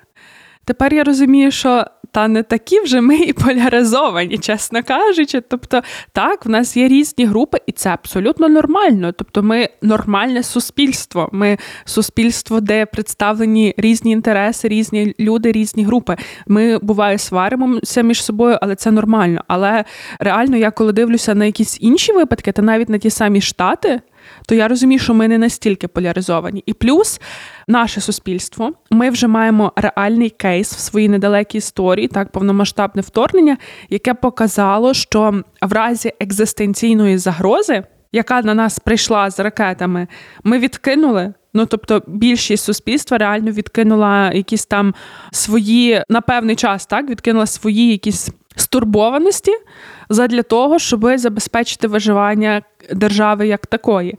Тепер 0.65 0.95
я 0.95 1.05
розумію, 1.05 1.51
що 1.51 1.85
та 2.17 2.29
не 2.29 2.43
такі 2.43 2.81
вже 2.81 3.01
ми 3.01 3.17
і 3.17 3.33
поляризовані, 3.33 4.39
чесно 4.39 4.83
кажучи. 4.83 5.41
Тобто, 5.41 5.83
так, 6.13 6.47
в 6.47 6.49
нас 6.49 6.77
є 6.77 6.89
різні 6.89 7.25
групи, 7.25 7.59
і 7.67 7.73
це 7.73 7.91
абсолютно 7.91 8.49
нормально. 8.49 9.13
Тобто, 9.13 9.43
ми 9.43 9.69
нормальне 9.83 10.43
суспільство. 10.43 11.29
Ми 11.33 11.59
суспільство, 11.85 12.61
де 12.61 12.87
представлені 12.87 13.75
різні 13.77 14.11
інтереси, 14.11 14.69
різні 14.69 15.15
люди, 15.21 15.53
різні 15.53 15.85
групи. 15.85 16.17
Ми 16.47 16.79
буває 16.79 17.19
сваримося 17.19 18.03
між 18.03 18.25
собою, 18.25 18.59
але 18.63 18.75
це 18.75 18.91
нормально. 18.91 19.45
Але 19.49 19.85
реально, 20.19 20.57
я 20.57 20.71
коли 20.71 20.93
дивлюся 20.93 21.35
на 21.35 21.45
якісь 21.45 21.79
інші 21.81 22.13
випадки, 22.13 22.53
та 22.53 22.63
навіть 22.63 22.89
на 22.89 22.99
ті 22.99 23.11
самі 23.11 23.41
штати 23.41 24.01
то 24.47 24.55
я 24.55 24.69
розумію, 24.69 24.99
що 24.99 25.15
ми 25.15 25.29
не 25.29 25.39
настільки 25.39 25.89
поляризовані. 25.89 26.63
І 26.67 26.73
плюс 26.73 27.21
наше 27.69 28.01
суспільство, 28.01 28.73
ми 28.91 29.11
вже 29.11 29.27
маємо 29.27 29.73
реальний 29.77 30.31
кейс 30.31 30.73
в 30.73 30.79
своїй 30.79 31.09
недалекій 31.09 31.59
історії, 31.59 32.09
так 32.09 32.33
повномасштабне 32.33 33.03
вторгнення, 33.03 33.57
яке 33.91 34.15
показало, 34.15 34.95
що 34.95 35.43
в 35.63 35.73
разі 35.73 36.13
екзистенційної 36.21 37.19
загрози, 37.19 37.83
яка 38.13 38.43
на 38.43 38.55
нас 38.55 38.79
прийшла 38.79 39.31
з 39.31 39.41
ракетами, 39.41 40.07
ми 40.45 40.59
відкинули. 40.59 41.35
Ну, 41.55 41.67
тобто, 41.67 42.03
більшість 42.07 42.65
суспільства 42.65 43.19
реально 43.19 43.51
відкинула 43.51 44.33
якісь 44.33 44.67
там 44.67 44.95
свої 45.33 46.03
на 46.09 46.21
певний 46.21 46.57
час, 46.57 46.87
так 46.87 47.11
відкинула 47.11 47.47
свої 47.47 47.91
якісь 47.91 48.31
стурбованості 48.57 49.53
задля 50.09 50.43
того, 50.43 50.79
щоб 50.79 51.19
забезпечити 51.19 51.89
виживання 51.89 52.63
держави 52.93 53.49
як 53.49 53.67
такої. 53.67 54.19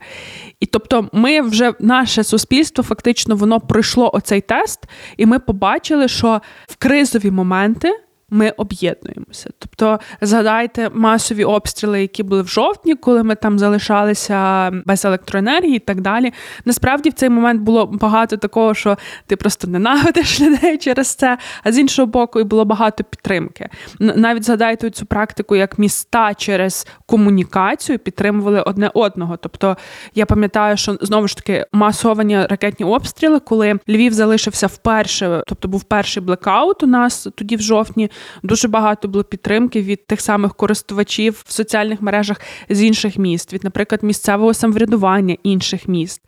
І 0.60 0.66
тобто, 0.66 1.08
ми 1.12 1.40
вже 1.40 1.72
наше 1.80 2.24
суспільство 2.24 2.84
фактично 2.84 3.36
воно 3.36 3.60
пройшло 3.60 4.10
оцей 4.14 4.40
тест, 4.40 4.80
і 5.16 5.26
ми 5.26 5.38
побачили, 5.38 6.08
що 6.08 6.40
в 6.66 6.76
кризові 6.76 7.30
моменти 7.30 7.92
ми 8.30 8.50
об'єднуємося. 8.50 9.50
Тобто, 9.58 9.98
згадайте 10.20 10.90
масові 10.94 11.44
обстріли, 11.44 12.00
які 12.00 12.22
були 12.22 12.42
в 12.42 12.48
жовтні, 12.48 12.94
коли 12.94 13.22
ми 13.22 13.34
там 13.34 13.58
залишалися 13.58 14.70
без 14.86 15.04
електроенергії 15.04 15.76
і 15.76 15.78
так 15.78 16.00
далі. 16.00 16.32
Насправді 16.64 17.10
в 17.10 17.12
цей 17.12 17.28
момент 17.28 17.62
було 17.62 17.86
багато 17.86 18.36
такого, 18.36 18.74
що 18.74 18.98
ти 19.26 19.36
просто 19.36 19.68
ненавидиш 19.68 20.40
людей 20.40 20.78
через 20.78 21.14
це, 21.14 21.38
а 21.64 21.72
з 21.72 21.78
іншого 21.78 22.06
боку, 22.06 22.40
і 22.40 22.44
було 22.44 22.64
багато 22.64 23.04
підтримки. 23.04 23.68
Навіть 23.98 24.44
згадайте 24.44 24.90
цю 24.90 25.06
практику, 25.06 25.56
як 25.56 25.78
міста 25.78 26.34
через 26.34 26.86
комунікацію 27.06 27.98
підтримували 27.98 28.62
одне 28.62 28.90
одного. 28.94 29.36
Тобто, 29.36 29.76
я 30.14 30.26
пам'ятаю, 30.26 30.76
що 30.76 30.98
знову 31.00 31.28
ж 31.28 31.36
таки 31.36 31.66
масовані 31.72 32.46
ракетні 32.46 32.86
обстріли, 32.86 33.40
коли 33.40 33.78
Львів 33.88 34.12
залишився 34.12 34.66
вперше, 34.66 35.42
тобто 35.46 35.68
був 35.68 35.84
перший 35.84 36.22
блекаут 36.22 36.82
у 36.82 36.86
нас 36.86 37.28
тоді 37.34 37.56
в 37.56 37.60
жовтні 37.60 38.10
дуже 38.42 38.68
багато 38.68 39.08
було 39.08 39.24
підтримки 39.24 39.82
від 39.82 40.06
тих 40.06 40.20
самих 40.20 40.54
користувачів 40.54 41.44
в 41.46 41.52
соціальних 41.52 42.02
мережах 42.02 42.40
з 42.68 42.82
інших 42.82 43.16
міст, 43.16 43.52
від, 43.52 43.64
наприклад, 43.64 44.02
місцевого 44.02 44.54
самоврядування 44.54 45.36
інших 45.42 45.88
міст. 45.88 46.22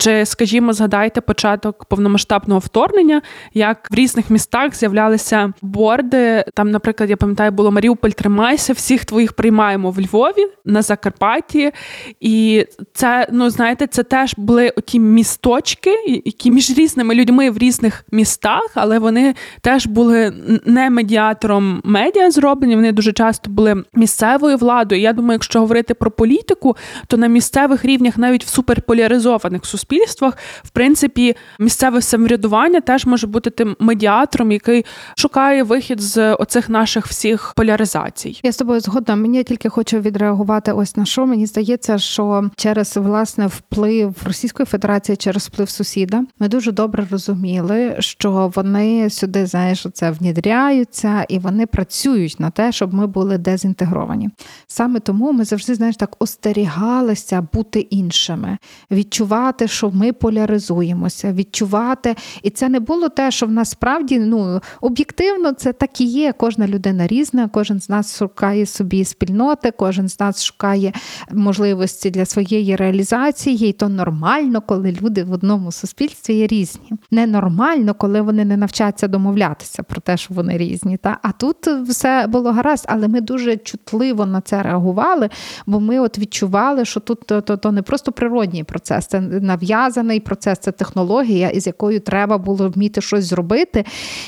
Чи, 0.00 0.26
скажімо, 0.26 0.72
згадайте 0.72 1.20
початок 1.20 1.84
повномасштабного 1.84 2.60
вторгнення, 2.60 3.22
як 3.54 3.88
в 3.90 3.94
різних 3.94 4.30
містах 4.30 4.74
з'являлися 4.74 5.52
борди. 5.62 6.44
Там, 6.54 6.70
наприклад, 6.70 7.10
я 7.10 7.16
пам'ятаю, 7.16 7.52
було 7.52 7.72
Маріуполь, 7.72 8.10
тримайся, 8.10 8.72
всіх 8.72 9.04
твоїх 9.04 9.32
приймаємо 9.32 9.90
в 9.90 10.00
Львові 10.00 10.46
на 10.64 10.82
Закарпатті. 10.82 11.72
І 12.20 12.66
це, 12.92 13.28
ну 13.32 13.50
знаєте, 13.50 13.86
це 13.86 14.02
теж 14.02 14.34
були 14.36 14.72
оті 14.76 15.00
місточки, 15.00 16.22
які 16.24 16.50
між 16.50 16.78
різними 16.78 17.14
людьми 17.14 17.50
в 17.50 17.58
різних 17.58 18.04
містах, 18.12 18.70
але 18.74 18.98
вони 18.98 19.34
теж 19.60 19.86
були 19.86 20.32
не 20.64 20.90
медіатором 20.90 21.80
медіа 21.84 22.30
зроблені. 22.30 22.74
Вони 22.74 22.92
дуже 22.92 23.12
часто 23.12 23.50
були 23.50 23.84
місцевою 23.94 24.56
владою. 24.56 25.00
Я 25.00 25.12
думаю, 25.12 25.32
якщо 25.32 25.60
говорити 25.60 25.94
про 25.94 26.10
політику, 26.10 26.76
то 27.06 27.16
на 27.16 27.26
місцевих 27.26 27.84
рівнях, 27.84 28.18
навіть 28.18 28.44
в 28.44 28.48
суперполяризованих 28.48 29.66
суспільствах, 29.66 29.87
суспільствах, 29.88 30.36
в 30.64 30.70
принципі, 30.70 31.36
місцеве 31.58 32.02
самоврядування 32.02 32.80
теж 32.80 33.06
може 33.06 33.26
бути 33.26 33.50
тим 33.50 33.76
медіатором, 33.80 34.52
який 34.52 34.84
шукає 35.16 35.62
вихід 35.62 36.00
з 36.00 36.34
оцих 36.34 36.68
наших 36.68 37.06
всіх 37.06 37.52
поляризацій. 37.56 38.40
Я 38.42 38.52
з 38.52 38.56
тобою 38.56 38.80
згодна. 38.80 39.16
Мені 39.16 39.44
тільки 39.44 39.68
хочу 39.68 40.00
відреагувати. 40.00 40.72
Ось 40.72 40.96
на 40.96 41.04
що 41.04 41.26
мені 41.26 41.46
здається, 41.46 41.98
що 41.98 42.50
через 42.56 42.96
власне 42.96 43.46
вплив 43.46 44.14
Російської 44.24 44.66
Федерації, 44.66 45.16
через 45.16 45.46
вплив 45.46 45.70
сусіда, 45.70 46.24
ми 46.38 46.48
дуже 46.48 46.72
добре 46.72 47.06
розуміли, 47.10 47.96
що 47.98 48.52
вони 48.54 49.10
сюди 49.10 49.46
знаєш, 49.46 49.86
це 49.92 50.10
внідряються 50.10 51.24
і 51.28 51.38
вони 51.38 51.66
працюють 51.66 52.40
на 52.40 52.50
те, 52.50 52.72
щоб 52.72 52.94
ми 52.94 53.06
були 53.06 53.38
дезінтегровані. 53.38 54.30
Саме 54.66 55.00
тому 55.00 55.32
ми 55.32 55.44
завжди 55.44 55.74
знаєш 55.74 55.96
так 55.96 56.16
остерігалися 56.18 57.46
бути 57.52 57.80
іншими, 57.80 58.58
відчувати 58.90 59.67
що 59.68 59.90
ми 59.90 60.12
поляризуємося, 60.12 61.32
відчувати. 61.32 62.16
І 62.42 62.50
це 62.50 62.68
не 62.68 62.80
було 62.80 63.08
те, 63.08 63.30
що 63.30 63.46
в 63.46 63.52
нас 63.52 63.70
справді 63.70 64.18
ну, 64.18 64.60
об'єктивно 64.80 65.52
це 65.52 65.72
так 65.72 66.00
і 66.00 66.04
є. 66.04 66.32
Кожна 66.32 66.68
людина 66.68 67.06
різна, 67.06 67.48
кожен 67.52 67.80
з 67.80 67.88
нас 67.88 68.18
шукає 68.18 68.66
собі 68.66 69.04
спільноти, 69.04 69.70
кожен 69.70 70.08
з 70.08 70.20
нас 70.20 70.44
шукає 70.44 70.92
можливості 71.32 72.10
для 72.10 72.24
своєї 72.24 72.76
реалізації, 72.76 73.68
і 73.68 73.72
то 73.72 73.88
нормально, 73.88 74.62
коли 74.66 74.96
люди 75.02 75.24
в 75.24 75.32
одному 75.32 75.72
суспільстві 75.72 76.34
є 76.34 76.46
різні. 76.46 76.92
Ненормально, 77.10 77.94
коли 77.94 78.20
вони 78.20 78.44
не 78.44 78.56
навчаться 78.56 79.08
домовлятися 79.08 79.82
про 79.82 80.00
те, 80.00 80.16
що 80.16 80.34
вони 80.34 80.58
різні. 80.58 80.96
Та? 80.96 81.18
А 81.22 81.32
тут 81.32 81.66
все 81.66 82.26
було 82.28 82.52
гаразд, 82.52 82.84
але 82.88 83.08
ми 83.08 83.20
дуже 83.20 83.56
чутливо 83.56 84.26
на 84.26 84.40
це 84.40 84.62
реагували, 84.62 85.28
бо 85.66 85.80
ми 85.80 86.00
от 86.00 86.18
відчували, 86.18 86.84
що 86.84 87.00
тут 87.00 87.26
то, 87.26 87.40
то, 87.40 87.56
то 87.56 87.72
не 87.72 87.82
просто 87.82 88.12
природній 88.12 88.64
процес, 88.64 89.06
це 89.06 89.20
нав'язаний 89.58 90.20
процес, 90.20 90.58
це 90.58 90.72
технологія, 90.72 91.48
із 91.48 91.66
якою 91.66 92.00
треба 92.00 92.38
було 92.38 92.68
вміти 92.68 93.00
щось 93.00 93.24
зробити. 93.24 93.84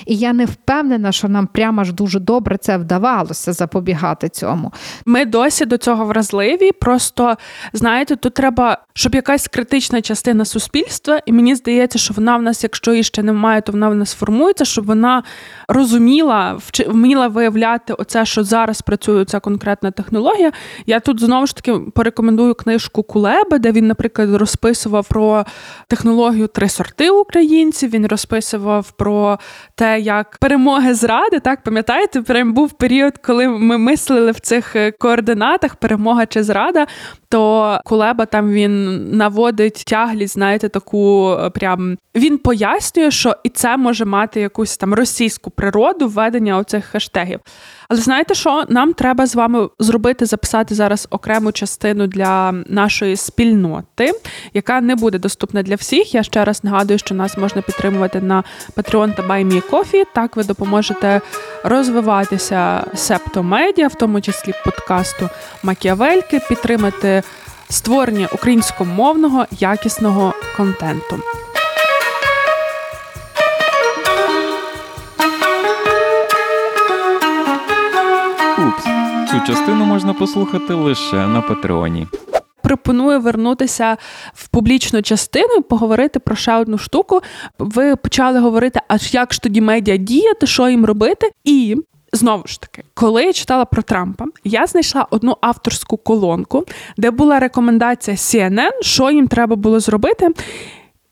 І 0.07 0.16
я 0.16 0.33
не 0.33 0.45
впевнена, 0.45 1.12
що 1.12 1.29
нам 1.29 1.47
прямо 1.47 1.85
ж 1.85 1.93
дуже 1.93 2.21
добре 2.21 2.57
це 2.57 2.77
вдавалося 2.77 3.53
запобігати 3.53 4.29
цьому. 4.29 4.73
Ми 5.07 5.25
досі 5.25 5.64
до 5.64 5.77
цього 5.79 6.05
вразливі. 6.05 6.73
Просто 6.73 7.37
знаєте, 7.73 8.16
тут 8.16 8.35
треба, 8.35 8.79
щоб 8.95 9.14
якась 9.14 9.49
критична 9.49 10.03
частина 10.03 10.45
суспільства, 10.45 11.21
і 11.27 11.33
мені 11.33 11.55
здається, 11.55 11.99
що 11.99 12.14
вона 12.14 12.37
в 12.37 12.43
нас, 12.43 12.62
якщо 12.62 12.90
її 12.90 13.03
ще 13.05 13.23
немає, 13.23 13.61
то 13.61 13.73
вона 13.73 13.88
в 13.88 13.95
нас 13.95 14.14
формується, 14.14 14.64
щоб 14.64 14.87
вона 14.87 15.23
розуміла, 15.69 16.59
вміла 16.88 17.29
виявляти 17.29 17.93
оце, 17.93 18.25
що 18.27 18.45
зараз 18.45 18.83
працює 18.83 19.25
ця 19.25 19.40
конкретна 19.40 19.90
технологія. 19.90 20.53
Я 20.87 21.01
тут 21.01 21.21
знову 21.21 21.47
ж 21.47 21.57
таки 21.57 21.73
порекомендую 21.95 22.55
книжку 22.55 23.03
Кулеби, 23.03 23.59
де 23.59 23.73
він, 23.73 23.87
наприклад, 23.87 24.35
розписував 24.35 25.09
про 25.09 25.19
технологію 25.88 26.46
три 26.46 26.68
сорти 26.68 27.11
українців. 27.11 27.90
Він 27.90 28.06
розписував 28.06 28.90
про 28.90 29.38
те, 29.74 30.00
як 30.00 30.38
перемоги 30.40 30.94
зради. 30.94 31.40
Так 31.40 31.62
пам'ятаєте, 31.62 32.22
прям 32.22 32.52
був 32.52 32.72
період, 32.72 33.18
коли 33.18 33.48
ми 33.48 33.78
мислили 33.78 34.30
в 34.33 34.40
цих 34.40 34.76
е, 34.76 34.90
координатах 34.90 35.76
перемога 35.76 36.26
чи 36.26 36.42
зрада. 36.42 36.87
То 37.28 37.80
Кулеба 37.85 38.26
там 38.26 38.50
він 38.50 39.04
наводить 39.16 39.85
тяглість, 39.87 40.35
знаєте, 40.35 40.68
таку 40.68 41.33
е, 41.33 41.50
прям 41.50 41.96
він 42.14 42.38
пояснює, 42.38 43.11
що 43.11 43.37
і 43.44 43.48
це 43.48 43.76
може 43.76 44.04
мати 44.04 44.40
якусь 44.40 44.76
там 44.76 44.94
російську 44.94 45.50
природу 45.50 46.09
введення 46.09 46.56
оцих 46.56 46.85
хештегів. 46.85 47.40
Але 47.90 48.00
знаєте, 48.00 48.35
що 48.35 48.64
нам 48.68 48.92
треба 48.92 49.26
з 49.26 49.35
вами 49.35 49.68
зробити, 49.79 50.26
записати 50.26 50.74
зараз 50.74 51.07
окрему 51.11 51.53
частину 51.53 52.07
для 52.07 52.53
нашої 52.53 53.16
спільноти, 53.16 54.12
яка 54.55 54.81
не 54.81 54.96
буде 54.96 55.18
доступне 55.18 55.62
для 55.62 55.74
всіх. 55.74 56.14
Я 56.14 56.22
ще 56.22 56.44
раз 56.44 56.64
нагадую, 56.64 56.98
що 56.98 57.14
нас 57.14 57.37
можна 57.37 57.62
підтримувати 57.62 58.20
на 58.20 58.44
Patreon 58.76 59.14
та 59.14 59.22
BuyMeCoffee. 59.22 60.05
Так 60.14 60.37
ви 60.37 60.44
допоможете 60.44 61.20
розвиватися 61.64 62.85
септомедіа, 62.94 63.88
в 63.88 63.94
тому 63.94 64.20
числі 64.20 64.53
подкасту 64.64 65.29
Макіавельки, 65.62 66.40
підтримати 66.48 67.22
створення 67.70 68.29
українськомовного 68.33 69.46
якісного 69.50 70.35
контенту. 70.57 71.16
Цю 79.40 79.46
частину 79.46 79.85
можна 79.85 80.14
послухати 80.14 80.74
лише 80.74 81.26
на 81.26 81.40
Патреоні. 81.40 82.07
Пропоную 82.62 83.20
вернутися 83.20 83.96
в 84.35 84.48
публічну 84.48 85.03
частину 85.03 85.62
поговорити 85.62 86.18
про 86.18 86.37
ще 86.37 86.55
одну 86.55 86.79
штуку. 86.79 87.20
Ви 87.59 87.96
почали 87.96 88.40
говорити, 88.40 88.81
аж 88.88 89.14
як 89.14 89.33
ж 89.33 89.42
тоді 89.42 89.61
медіа 89.61 89.96
діяти, 89.96 90.46
що 90.46 90.68
їм 90.68 90.85
робити, 90.85 91.31
і. 91.44 91.76
Знову 92.12 92.46
ж 92.46 92.61
таки, 92.61 92.83
коли 92.94 93.24
я 93.24 93.33
читала 93.33 93.64
про 93.64 93.83
Трампа, 93.83 94.24
я 94.44 94.66
знайшла 94.66 95.07
одну 95.11 95.37
авторську 95.40 95.96
колонку, 95.96 96.64
де 96.96 97.11
була 97.11 97.38
рекомендація 97.38 98.17
CNN, 98.17 98.83
що 98.83 99.10
їм 99.10 99.29
треба 99.29 99.56
було 99.56 99.81
зробити. 99.81 100.29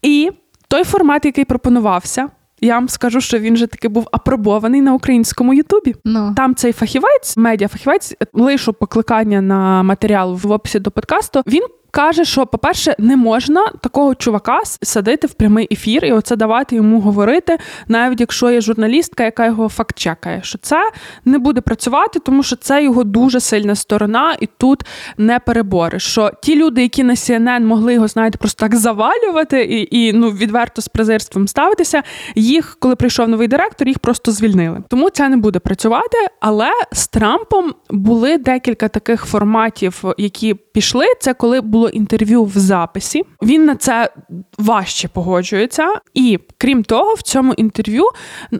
І 0.03 0.31
той 0.69 0.85
формат, 0.85 1.25
який 1.25 1.45
пропонувався, 1.45 2.29
я 2.61 2.75
вам 2.75 2.89
скажу, 2.89 3.21
що 3.21 3.39
він 3.39 3.57
же 3.57 3.67
таки 3.67 3.89
був 3.89 4.09
апробований 4.13 4.81
на 4.81 4.95
українському 4.95 5.55
Ютубі. 5.55 5.95
No. 6.05 6.35
Там 6.35 6.55
цей 6.55 6.73
фахівець, 6.73 7.37
медіафахівець, 7.37 8.15
лишу 8.33 8.73
покликання 8.73 9.41
на 9.41 9.83
матеріал 9.83 10.35
в 10.35 10.51
описі 10.51 10.79
до 10.79 10.91
подкасту. 10.91 11.43
Він 11.47 11.63
каже, 11.91 12.25
що, 12.25 12.47
по-перше, 12.47 12.97
не 12.99 13.17
можна 13.17 13.67
такого 13.81 14.15
чувака 14.15 14.61
садити 14.65 15.27
в 15.27 15.33
прямий 15.33 15.69
ефір 15.71 16.05
і 16.05 16.13
оце 16.13 16.37
давати 16.37 16.77
йому 16.77 17.01
говорити, 17.01 17.59
навіть 17.89 18.21
якщо 18.21 18.51
є 18.51 18.61
журналістка, 18.61 19.25
яка 19.25 19.47
його 19.47 19.69
факт-чекає, 19.69 20.43
що 20.43 20.59
це 20.59 20.91
не 21.25 21.39
буде 21.39 21.61
працювати, 21.61 22.19
тому 22.19 22.43
що 22.43 22.57
це 22.57 22.85
його 22.85 23.05
дуже 23.05 23.41
сильна 23.41 23.75
сторона, 23.75 24.37
і 24.41 24.49
тут 24.59 24.85
не 25.19 25.39
перебориш. 25.39 26.03
Що 26.03 26.31
ті 26.43 26.57
люди, 26.57 26.83
які 26.83 27.03
на 27.03 27.15
CNN 27.15 27.61
могли 27.61 27.95
його, 27.95 28.09
знаєте, 28.09 28.39
просто 28.39 28.61
так 28.61 28.77
завалювати 28.77 29.63
і 29.63 29.89
і 29.91 30.13
ну 30.13 30.31
відверто 30.31 30.83
з 30.83 30.89
презирством 30.89 31.49
ставитися, 31.49 32.03
їх, 32.35 32.77
коли 32.81 32.97
прийшов 32.97 33.29
новий 33.29 33.49
директор, 33.49 33.89
їх 33.89 33.99
просто 33.99 34.33
звільнили. 34.33 34.83
Тому 34.89 35.11
це 35.11 35.29
не 35.29 35.37
буде 35.37 35.59
працювати. 35.59 36.19
Але 36.41 36.71
з 36.93 37.09
Трампом 37.09 37.75
були 37.91 38.39
декілька 38.39 38.89
таких 38.89 39.25
форматів, 39.25 40.05
які 40.19 40.55
пішли. 40.55 41.07
Це 41.21 41.35
коли 41.35 41.61
було 41.79 41.89
інтерв'ю 41.89 42.45
в 42.45 42.59
записі. 42.59 43.23
Він 43.43 43.65
на 43.65 43.77
це 43.77 44.11
важче 44.59 45.09
погоджується. 45.09 45.95
І 46.15 46.39
крім 46.59 46.85
того, 46.85 47.15
в 47.15 47.23
цьому 47.23 47.53
інтерв'ю, 47.53 48.05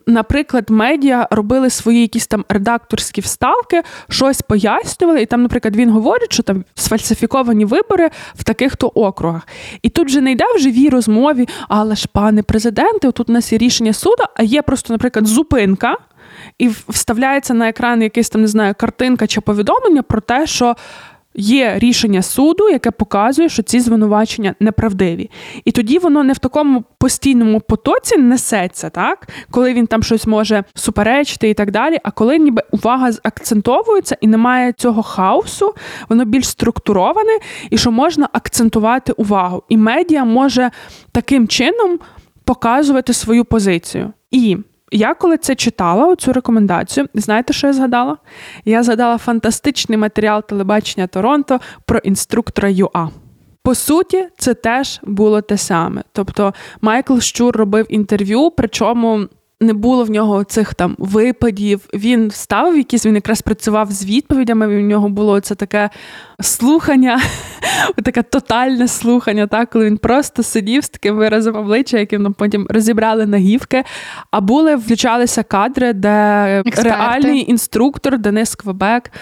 наприклад, 0.07 0.71
медіа 0.71 1.29
робили 1.31 1.71
свої 1.71 2.01
якісь 2.01 2.27
там 2.27 2.45
редакторські 2.49 3.21
вставки, 3.21 3.83
щось 4.09 4.43
пояснювали. 4.43 5.23
І 5.23 5.27
там, 5.27 5.43
наприклад, 5.43 5.77
він 5.77 5.91
говорить, 5.91 6.33
що 6.33 6.43
там 6.43 6.65
сфальсифіковані 6.75 7.65
вибори 7.65 8.11
в 8.35 8.45
таких-то 8.45 8.87
округах. 8.87 9.49
І 9.83 9.89
тут 9.89 10.09
же 10.09 10.21
не 10.21 10.33
йде 10.33 10.45
в 10.57 10.59
живій 10.59 10.89
розмові, 10.89 11.49
але 11.69 11.97
ж, 11.97 12.09
пане 12.13 12.43
президенте, 12.43 13.13
тут 13.13 13.31
у 13.31 13.33
нас 13.33 13.53
є 13.53 13.59
рішення 13.59 13.93
суду, 13.93 14.25
а 14.37 14.43
є 14.43 14.63
просто, 14.63 14.93
наприклад, 14.93 15.27
зупинка. 15.27 15.97
І 16.59 16.69
вставляється 16.69 17.55
на 17.55 17.69
екран 17.69 18.03
якась 18.03 18.31
там 18.31 18.41
не 18.41 18.49
знаю 18.49 18.75
картинка 18.79 19.27
чи 19.27 19.41
повідомлення 19.41 20.03
про 20.03 20.21
те, 20.21 20.47
що 20.47 20.77
є 21.39 21.79
рішення 21.79 22.23
суду, 22.23 22.69
яке 22.69 22.91
показує, 22.91 23.49
що 23.49 23.63
ці 23.63 23.81
звинувачення 23.81 24.55
неправдиві. 24.61 25.31
І 25.65 25.73
тоді 25.73 25.99
воно 25.99 26.25
не 26.25 26.33
в 26.33 26.39
такому 26.39 26.85
постійному 26.99 27.61
потоці 27.61 28.17
несеться, 28.17 28.91
так 28.91 29.29
коли 29.51 29.75
він 29.75 29.87
там 29.87 30.03
щось 30.03 30.27
може 30.27 30.65
суперечити 30.75 31.51
і 31.51 31.55
так 31.55 31.71
далі. 31.71 31.99
А 32.03 32.11
коли 32.11 32.39
ніби 32.39 32.63
увага 32.71 33.11
акцентовується 33.23 34.17
і 34.21 34.27
немає 34.27 34.73
цього 34.73 35.03
хаосу, 35.03 35.75
воно 36.09 36.25
більш 36.25 36.49
структуроване 36.49 37.39
і 37.71 37.79
що 37.79 37.91
можна 37.91 38.29
акцентувати 38.33 39.13
увагу. 39.13 39.63
І 39.69 39.77
медіа 39.77 40.25
може 40.25 40.71
таким 41.13 41.49
чином 41.49 41.99
показувати 42.45 43.13
свою 43.13 43.45
позицію. 43.45 44.13
І 44.31 44.57
я 44.93 45.15
коли 45.15 45.37
це 45.37 45.55
читала, 45.55 46.17
цю 46.17 46.33
рекомендацію, 46.33 47.07
знаєте, 47.15 47.53
що 47.53 47.67
я 47.67 47.73
згадала? 47.73 48.17
Я 48.65 48.83
згадала 48.83 49.19
фантастичний 49.19 49.99
матеріал 49.99 50.43
телебачення 50.43 51.07
Торонто 51.07 51.61
про 51.87 51.99
інструктора 51.99 52.69
ЮА. 52.69 53.09
По 53.63 53.75
суті, 53.75 54.29
це 54.39 54.55
теж 54.55 55.01
було 55.03 55.41
те 55.41 55.57
саме. 55.57 56.03
Тобто 56.13 56.55
Майкл 56.81 57.19
Щур 57.19 57.57
робив 57.57 57.87
інтерв'ю, 57.89 58.53
причому 58.57 59.27
не 59.61 59.73
було 59.73 60.05
в 60.05 60.11
нього 60.11 60.45
цих 60.45 60.75
там 60.75 60.97
випадів. 60.99 61.81
Він 61.95 62.31
ставив 62.31 62.77
якісь, 62.77 63.07
він 63.07 63.15
якраз 63.15 63.43
працював 63.43 63.91
з 63.91 64.05
відповідями. 64.05 64.67
В 64.67 64.81
нього 64.81 65.09
було 65.09 65.41
це 65.41 65.55
таке 65.55 65.91
слухання, 66.41 67.21
таке 68.05 68.23
тотальне 68.23 68.89
слухання, 68.89 69.47
так, 69.47 69.71
коли 69.71 69.87
він 69.87 69.97
просто 69.97 70.43
сидів 70.43 70.85
з 70.85 70.89
таким 70.89 71.17
виразом 71.17 71.57
обличчя, 71.57 71.99
яким 71.99 72.35
потім 72.35 72.67
розібрали 72.71 73.27
нагівки. 73.27 73.85
А 74.31 74.41
були 74.41 74.77
включалися 74.77 75.43
кадри, 75.43 75.93
де 75.93 76.09
Експерти. 76.67 76.91
реальний 76.91 77.51
інструктор 77.51 78.19
Денис 78.19 78.55
Квебек, 78.55 79.13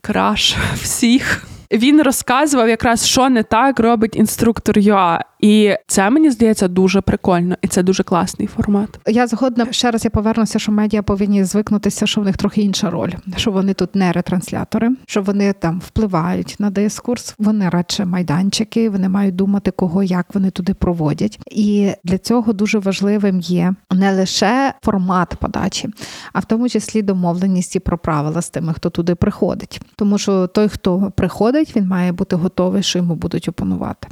краш 0.00 0.56
всіх. 0.74 1.46
Він 1.72 2.02
розказував 2.02 2.68
якраз, 2.68 3.06
що 3.06 3.28
не 3.28 3.42
так 3.42 3.80
робить 3.80 4.16
інструктор 4.16 4.78
ЮА. 4.78 5.20
І 5.42 5.74
це 5.86 6.10
мені 6.10 6.30
здається 6.30 6.68
дуже 6.68 7.00
прикольно, 7.00 7.56
і 7.62 7.68
це 7.68 7.82
дуже 7.82 8.02
класний 8.02 8.48
формат. 8.48 8.88
Я 9.06 9.26
згодна 9.26 9.66
ще 9.70 9.90
раз 9.90 10.04
я 10.04 10.10
повернуся, 10.10 10.58
що 10.58 10.72
медіа 10.72 11.02
повинні 11.02 11.44
звикнутися, 11.44 12.06
що 12.06 12.20
в 12.20 12.24
них 12.24 12.36
трохи 12.36 12.62
інша 12.62 12.90
роль, 12.90 13.10
що 13.36 13.50
вони 13.50 13.74
тут 13.74 13.94
не 13.94 14.12
ретранслятори, 14.12 14.90
що 15.06 15.22
вони 15.22 15.52
там 15.52 15.82
впливають 15.86 16.56
на 16.58 16.70
дискурс. 16.70 17.34
Вони 17.38 17.68
радше 17.68 18.04
майданчики, 18.04 18.90
вони 18.90 19.08
мають 19.08 19.36
думати, 19.36 19.70
кого 19.70 20.02
як 20.02 20.34
вони 20.34 20.50
туди 20.50 20.74
проводять. 20.74 21.38
І 21.50 21.92
для 22.04 22.18
цього 22.18 22.52
дуже 22.52 22.78
важливим 22.78 23.40
є 23.40 23.74
не 23.90 24.12
лише 24.12 24.74
формат 24.82 25.34
подачі, 25.40 25.88
а 26.32 26.38
в 26.38 26.44
тому 26.44 26.68
числі 26.68 27.02
домовленість 27.02 27.76
і 27.76 27.80
про 27.80 27.98
правила 27.98 28.42
з 28.42 28.50
тими, 28.50 28.72
хто 28.72 28.90
туди 28.90 29.14
приходить. 29.14 29.80
Тому 29.96 30.18
що 30.18 30.46
той, 30.46 30.68
хто 30.68 31.12
приходить, 31.16 31.61
він 31.76 31.88
має 31.88 32.12
бути 32.12 32.36
готовий, 32.36 32.82
що 32.82 32.98
йому 32.98 33.14
будуть 33.14 33.48
опанувати. 33.48 34.08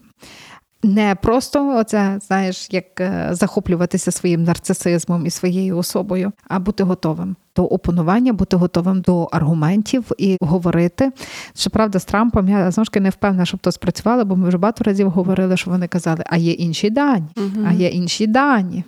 Не 0.82 1.14
просто 1.14 1.76
оце, 1.76 2.18
знаєш, 2.22 2.68
як 2.70 3.00
е, 3.00 3.28
захоплюватися 3.30 4.10
своїм 4.10 4.42
нарцисизмом 4.42 5.26
і 5.26 5.30
своєю 5.30 5.78
особою, 5.78 6.32
а 6.48 6.58
бути 6.58 6.84
готовим 6.84 7.36
до 7.56 7.64
опонування, 7.64 8.32
бути 8.32 8.56
готовим 8.56 9.00
до 9.00 9.22
аргументів 9.22 10.04
і 10.18 10.36
говорити. 10.40 11.12
Щоправда, 11.54 11.98
з 11.98 12.04
Трампом 12.04 12.48
я 12.48 12.70
знову 12.70 12.84
ж 12.84 12.90
таки 12.90 13.00
не 13.00 13.10
впевнена, 13.10 13.44
щоб 13.44 13.60
то 13.60 13.72
спрацювало, 13.72 14.24
бо 14.24 14.36
ми 14.36 14.48
вже 14.48 14.58
багато 14.58 14.84
разів 14.84 15.10
говорили, 15.10 15.56
що 15.56 15.70
вони 15.70 15.88
казали, 15.88 16.24
а 16.26 16.36
є 16.36 16.52
інші 16.52 16.90
дані, 16.90 17.26
угу. 17.36 17.66
а 17.68 17.72
є 17.72 17.88
інші 17.88 18.26
дані. 18.26 18.84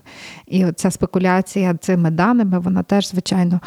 І 0.46 0.66
ця 0.76 0.90
спекуляція 0.90 1.74
цими 1.74 2.10
даними, 2.10 2.58
вона 2.58 2.82
теж, 2.82 3.08
звичайно, 3.08 3.60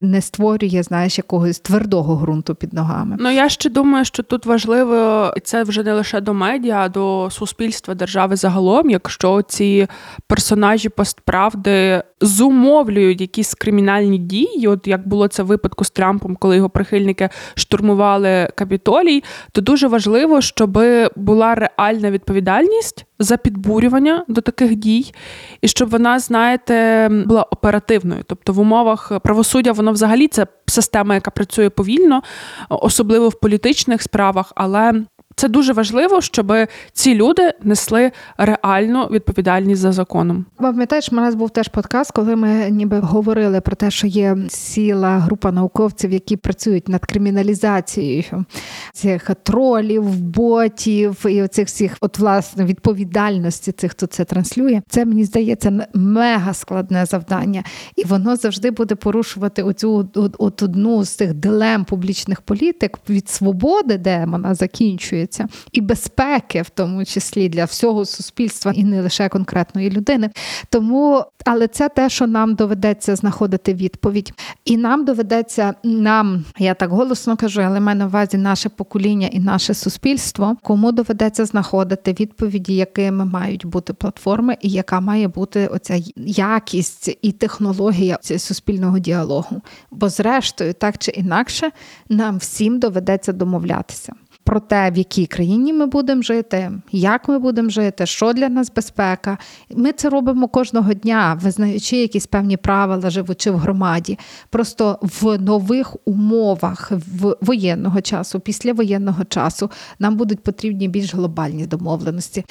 не 0.00 0.20
створює, 0.20 0.82
знаєш, 0.82 1.18
якогось 1.18 1.58
твердого 1.58 2.16
ґрунту 2.16 2.54
під 2.54 2.72
ногами. 2.72 3.16
Ну 3.20 3.30
я 3.30 3.48
ще 3.48 3.70
думаю, 3.70 4.04
що 4.04 4.22
тут 4.22 4.46
важливо, 4.46 5.30
і 5.36 5.40
це 5.40 5.62
вже 5.62 5.82
не 5.82 5.92
лише 5.92 6.20
до 6.20 6.34
медіа, 6.34 6.80
а 6.80 6.88
до 6.88 7.28
суспільства 7.30 7.94
держави 7.94 8.36
загалом, 8.36 8.90
якщо 8.90 9.42
ці 9.42 9.86
персонажі 10.26 10.88
постправди 10.88 12.02
зумовлюють 12.20 13.20
якісь 13.20 13.54
кримінальні 13.54 14.18
дії, 14.18 14.33
от 14.66 14.86
як 14.86 15.08
було 15.08 15.28
це 15.28 15.42
в 15.42 15.46
випадку 15.46 15.84
з 15.84 15.90
Трампом, 15.90 16.36
коли 16.36 16.56
його 16.56 16.70
прихильники 16.70 17.28
штурмували 17.54 18.48
капітолій, 18.54 19.24
то 19.52 19.60
дуже 19.60 19.88
важливо, 19.88 20.40
щоб 20.40 20.78
була 21.16 21.54
реальна 21.54 22.10
відповідальність 22.10 23.06
за 23.18 23.36
підбурювання 23.36 24.24
до 24.28 24.40
таких 24.40 24.74
дій, 24.74 25.12
і 25.60 25.68
щоб 25.68 25.88
вона, 25.88 26.18
знаєте, 26.18 27.08
була 27.26 27.42
оперативною. 27.42 28.22
Тобто 28.26 28.52
в 28.52 28.60
умовах 28.60 29.12
правосуддя 29.22 29.72
воно 29.72 29.92
взагалі 29.92 30.28
це 30.28 30.46
система, 30.66 31.14
яка 31.14 31.30
працює 31.30 31.70
повільно, 31.70 32.22
особливо 32.68 33.28
в 33.28 33.40
політичних 33.40 34.02
справах, 34.02 34.52
але 34.56 34.92
це 35.36 35.48
дуже 35.48 35.72
важливо, 35.72 36.20
щоб 36.20 36.52
ці 36.92 37.14
люди 37.14 37.52
несли 37.62 38.12
реальну 38.38 39.04
відповідальність 39.06 39.80
за 39.80 39.92
законом. 39.92 40.44
Пам'ятаєш, 40.56 41.08
у 41.12 41.14
нас 41.14 41.34
був 41.34 41.50
теж 41.50 41.68
подкаст, 41.68 42.10
коли 42.10 42.36
ми 42.36 42.70
ніби 42.70 42.98
говорили 42.98 43.60
про 43.60 43.76
те, 43.76 43.90
що 43.90 44.06
є 44.06 44.36
ціла 44.48 45.18
група 45.18 45.52
науковців, 45.52 46.12
які 46.12 46.36
працюють 46.36 46.88
над 46.88 47.04
криміналізацією 47.04 48.44
цих 48.92 49.30
тролів, 49.42 50.20
ботів 50.20 51.26
і 51.28 51.42
оцих 51.42 51.66
всіх, 51.66 51.96
от 52.00 52.18
власне 52.18 52.64
відповідальності 52.64 53.72
цих, 53.72 53.90
хто 53.90 54.06
це 54.06 54.24
транслює. 54.24 54.82
Це 54.88 55.04
мені 55.04 55.24
здається 55.24 55.86
мега 55.94 56.54
складне 56.54 57.06
завдання, 57.06 57.64
і 57.96 58.04
воно 58.04 58.36
завжди 58.36 58.70
буде 58.70 58.94
порушувати 58.94 59.62
оцю 59.62 60.10
от, 60.14 60.36
от 60.38 60.62
одну 60.62 61.04
з 61.04 61.08
цих 61.08 61.34
дилем 61.34 61.84
публічних 61.84 62.40
політик 62.40 62.98
від 63.08 63.28
свободи, 63.28 63.98
де 63.98 64.26
вона 64.28 64.54
закінчує 64.54 65.23
стосується, 65.24 65.46
і 65.72 65.80
безпеки, 65.80 66.62
в 66.62 66.68
тому 66.68 67.04
числі 67.04 67.48
для 67.48 67.64
всього 67.64 68.04
суспільства, 68.04 68.72
і 68.72 68.84
не 68.84 69.02
лише 69.02 69.28
конкретної 69.28 69.90
людини. 69.90 70.30
Тому, 70.70 71.24
але 71.44 71.68
це 71.68 71.88
те, 71.88 72.08
що 72.08 72.26
нам 72.26 72.54
доведеться 72.54 73.16
знаходити 73.16 73.74
відповідь, 73.74 74.32
і 74.64 74.76
нам 74.76 75.04
доведеться 75.04 75.74
нам, 75.84 76.44
я 76.58 76.74
так 76.74 76.90
голосно 76.90 77.36
кажу, 77.36 77.60
але 77.60 77.80
маю 77.80 77.98
на 77.98 78.06
увазі 78.06 78.36
наше 78.36 78.68
покоління 78.68 79.28
і 79.32 79.40
наше 79.40 79.74
суспільство, 79.74 80.56
кому 80.62 80.92
доведеться 80.92 81.44
знаходити 81.44 82.12
відповіді, 82.20 82.74
якими 82.76 83.24
мають 83.24 83.66
бути 83.66 83.92
платформи, 83.92 84.56
і 84.60 84.68
яка 84.68 85.00
має 85.00 85.28
бути 85.28 85.66
оця 85.66 86.00
якість 86.16 87.18
і 87.22 87.32
технологія 87.32 88.18
суспільного 88.22 88.98
діалогу. 88.98 89.62
Бо, 89.90 90.08
зрештою, 90.08 90.74
так 90.74 90.98
чи 90.98 91.10
інакше, 91.10 91.70
нам 92.08 92.38
всім 92.38 92.78
доведеться 92.78 93.32
домовлятися. 93.32 94.12
Про 94.44 94.60
те, 94.60 94.90
в 94.90 94.98
якій 94.98 95.26
країні 95.26 95.72
ми 95.72 95.86
будемо 95.86 96.22
жити, 96.22 96.72
як 96.92 97.28
ми 97.28 97.38
будемо 97.38 97.70
жити, 97.70 98.06
що 98.06 98.32
для 98.32 98.48
нас 98.48 98.72
безпека. 98.76 99.38
Ми 99.76 99.92
це 99.92 100.08
робимо 100.08 100.48
кожного 100.48 100.94
дня, 100.94 101.38
визнаючи 101.42 101.96
якісь 101.96 102.26
певні 102.26 102.56
правила, 102.56 103.10
живучи 103.10 103.50
в 103.50 103.56
громаді. 103.56 104.18
Просто 104.50 104.98
в 105.02 105.38
нових 105.38 105.96
умовах 106.04 106.92
в 106.92 107.36
воєнного 107.40 108.00
часу, 108.00 108.40
після 108.40 108.72
воєнного 108.72 109.24
часу, 109.24 109.70
нам 109.98 110.16
будуть 110.16 110.40
потрібні 110.40 110.88
більш 110.88 111.14
глобальні 111.14 111.66
домовленості. 111.66 112.44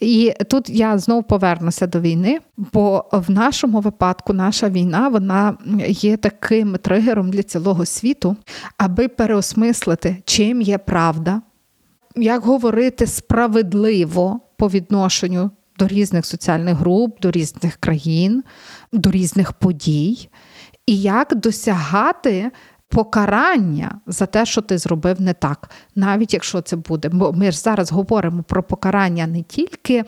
І 0.00 0.32
тут 0.50 0.70
я 0.70 0.98
знову 0.98 1.22
повернуся 1.22 1.86
до 1.86 2.00
війни, 2.00 2.38
бо 2.56 3.04
в 3.12 3.30
нашому 3.30 3.80
випадку 3.80 4.32
наша 4.32 4.68
війна 4.68 5.08
вона 5.08 5.54
є 5.88 6.16
таким 6.16 6.76
тригером 6.76 7.30
для 7.30 7.42
цілого 7.42 7.86
світу, 7.86 8.36
аби 8.76 9.08
переосмислити, 9.08 10.16
чим 10.24 10.62
є 10.62 10.78
правда, 10.78 11.31
як 12.16 12.42
говорити 12.42 13.06
справедливо 13.06 14.40
по 14.56 14.68
відношенню 14.68 15.50
до 15.78 15.88
різних 15.88 16.26
соціальних 16.26 16.76
груп, 16.76 17.20
до 17.20 17.30
різних 17.30 17.76
країн, 17.76 18.44
до 18.92 19.10
різних 19.10 19.52
подій, 19.52 20.28
і 20.86 21.00
як 21.00 21.34
досягати. 21.34 22.50
Покарання 22.88 24.00
за 24.06 24.26
те, 24.26 24.46
що 24.46 24.60
ти 24.60 24.78
зробив 24.78 25.20
не 25.20 25.34
так, 25.34 25.70
навіть 25.94 26.34
якщо 26.34 26.60
це 26.60 26.76
буде. 26.76 27.08
Бо 27.08 27.32
ми 27.32 27.50
ж 27.50 27.58
зараз 27.58 27.92
говоримо 27.92 28.42
про 28.42 28.62
покарання 28.62 29.26
не 29.26 29.42
тільки 29.42 30.04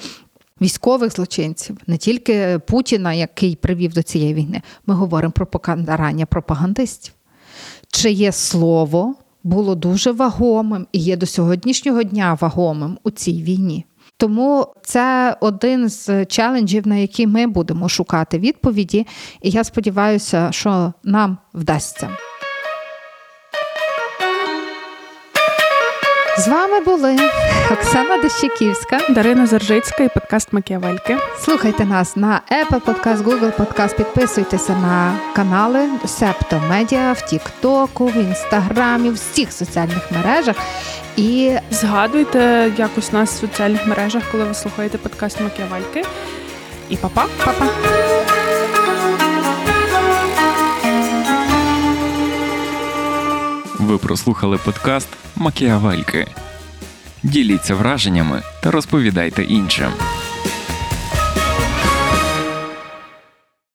військових 0.61 1.12
злочинців, 1.12 1.76
не 1.86 1.96
тільки 1.96 2.61
Путіна, 2.66 3.12
який 3.12 3.57
привів 3.57 3.92
до 3.92 4.02
цієї 4.02 4.34
війни. 4.34 4.62
Ми 4.86 4.94
говоримо 4.94 5.32
про 5.32 5.46
покарання 5.46 6.26
пропагандистів. 6.26 7.14
Чиє 7.88 8.32
слово 8.32 9.14
було 9.45 9.74
дуже 9.74 10.12
вагомим 10.12 10.86
і 10.92 10.99
є 10.99 11.16
до 11.16 11.26
сьогоднішнього 11.26 12.03
дня 12.03 12.38
вагомим 12.40 12.99
у 13.03 13.11
цій 13.11 13.42
війні. 13.42 13.84
Тому 14.16 14.66
це 14.82 15.36
один 15.40 15.88
з 15.88 16.24
челенджів, 16.24 16.86
на 16.86 16.97
які 16.97 17.26
ми 17.26 17.47
будемо 17.47 17.88
шукати 17.88 18.38
відповіді, 18.38 19.07
і 19.42 19.51
я 19.51 19.64
сподіваюся, 19.64 20.49
що 20.53 20.92
нам 21.05 21.38
вдасться. 21.55 22.09
З 26.39 26.49
вами 26.49 26.80
були 26.80 27.16
Оксана 27.72 28.16
Дещиківська. 28.16 29.01
Дарина 29.09 29.47
Заржицька 29.47 30.05
і 30.05 30.09
подкаст 30.09 30.53
Макіавельки. 30.53 31.16
Слухайте 31.39 31.85
нас 31.85 32.16
на 32.16 32.41
Apple 32.51 32.80
Podcast, 32.80 33.16
Google 33.16 33.53
Podcast, 33.57 33.97
підписуйтеся 33.97 34.72
на 34.72 35.18
канали 35.37 35.89
Септо 36.07 36.62
Медіа 36.70 37.12
в 37.12 37.20
Тіктоку, 37.20 38.07
в 38.07 38.16
Інстаграмі, 38.16 39.11
в 39.11 39.14
всіх 39.14 39.53
соціальних 39.53 40.11
мережах. 40.11 40.57
І 41.16 41.53
Згадуйте 41.70 42.72
якось 42.76 43.12
нас 43.12 43.30
в 43.30 43.41
соціальних 43.41 43.87
мережах, 43.87 44.22
коли 44.32 44.45
ви 44.45 44.55
слухаєте 44.55 44.99
подкаст 44.99 45.41
Макіавельки. 45.41 46.05
І 46.89 46.97
па-па! 46.97 47.26
па-па! 47.45 47.66
Ви 53.85 53.99
прослухали 53.99 54.59
подкаст 54.64 55.09
Макіавельки. 55.37 56.26
Діліться 57.22 57.74
враженнями 57.74 58.43
та 58.62 58.70
розповідайте 58.70 59.43
іншим. 59.43 59.91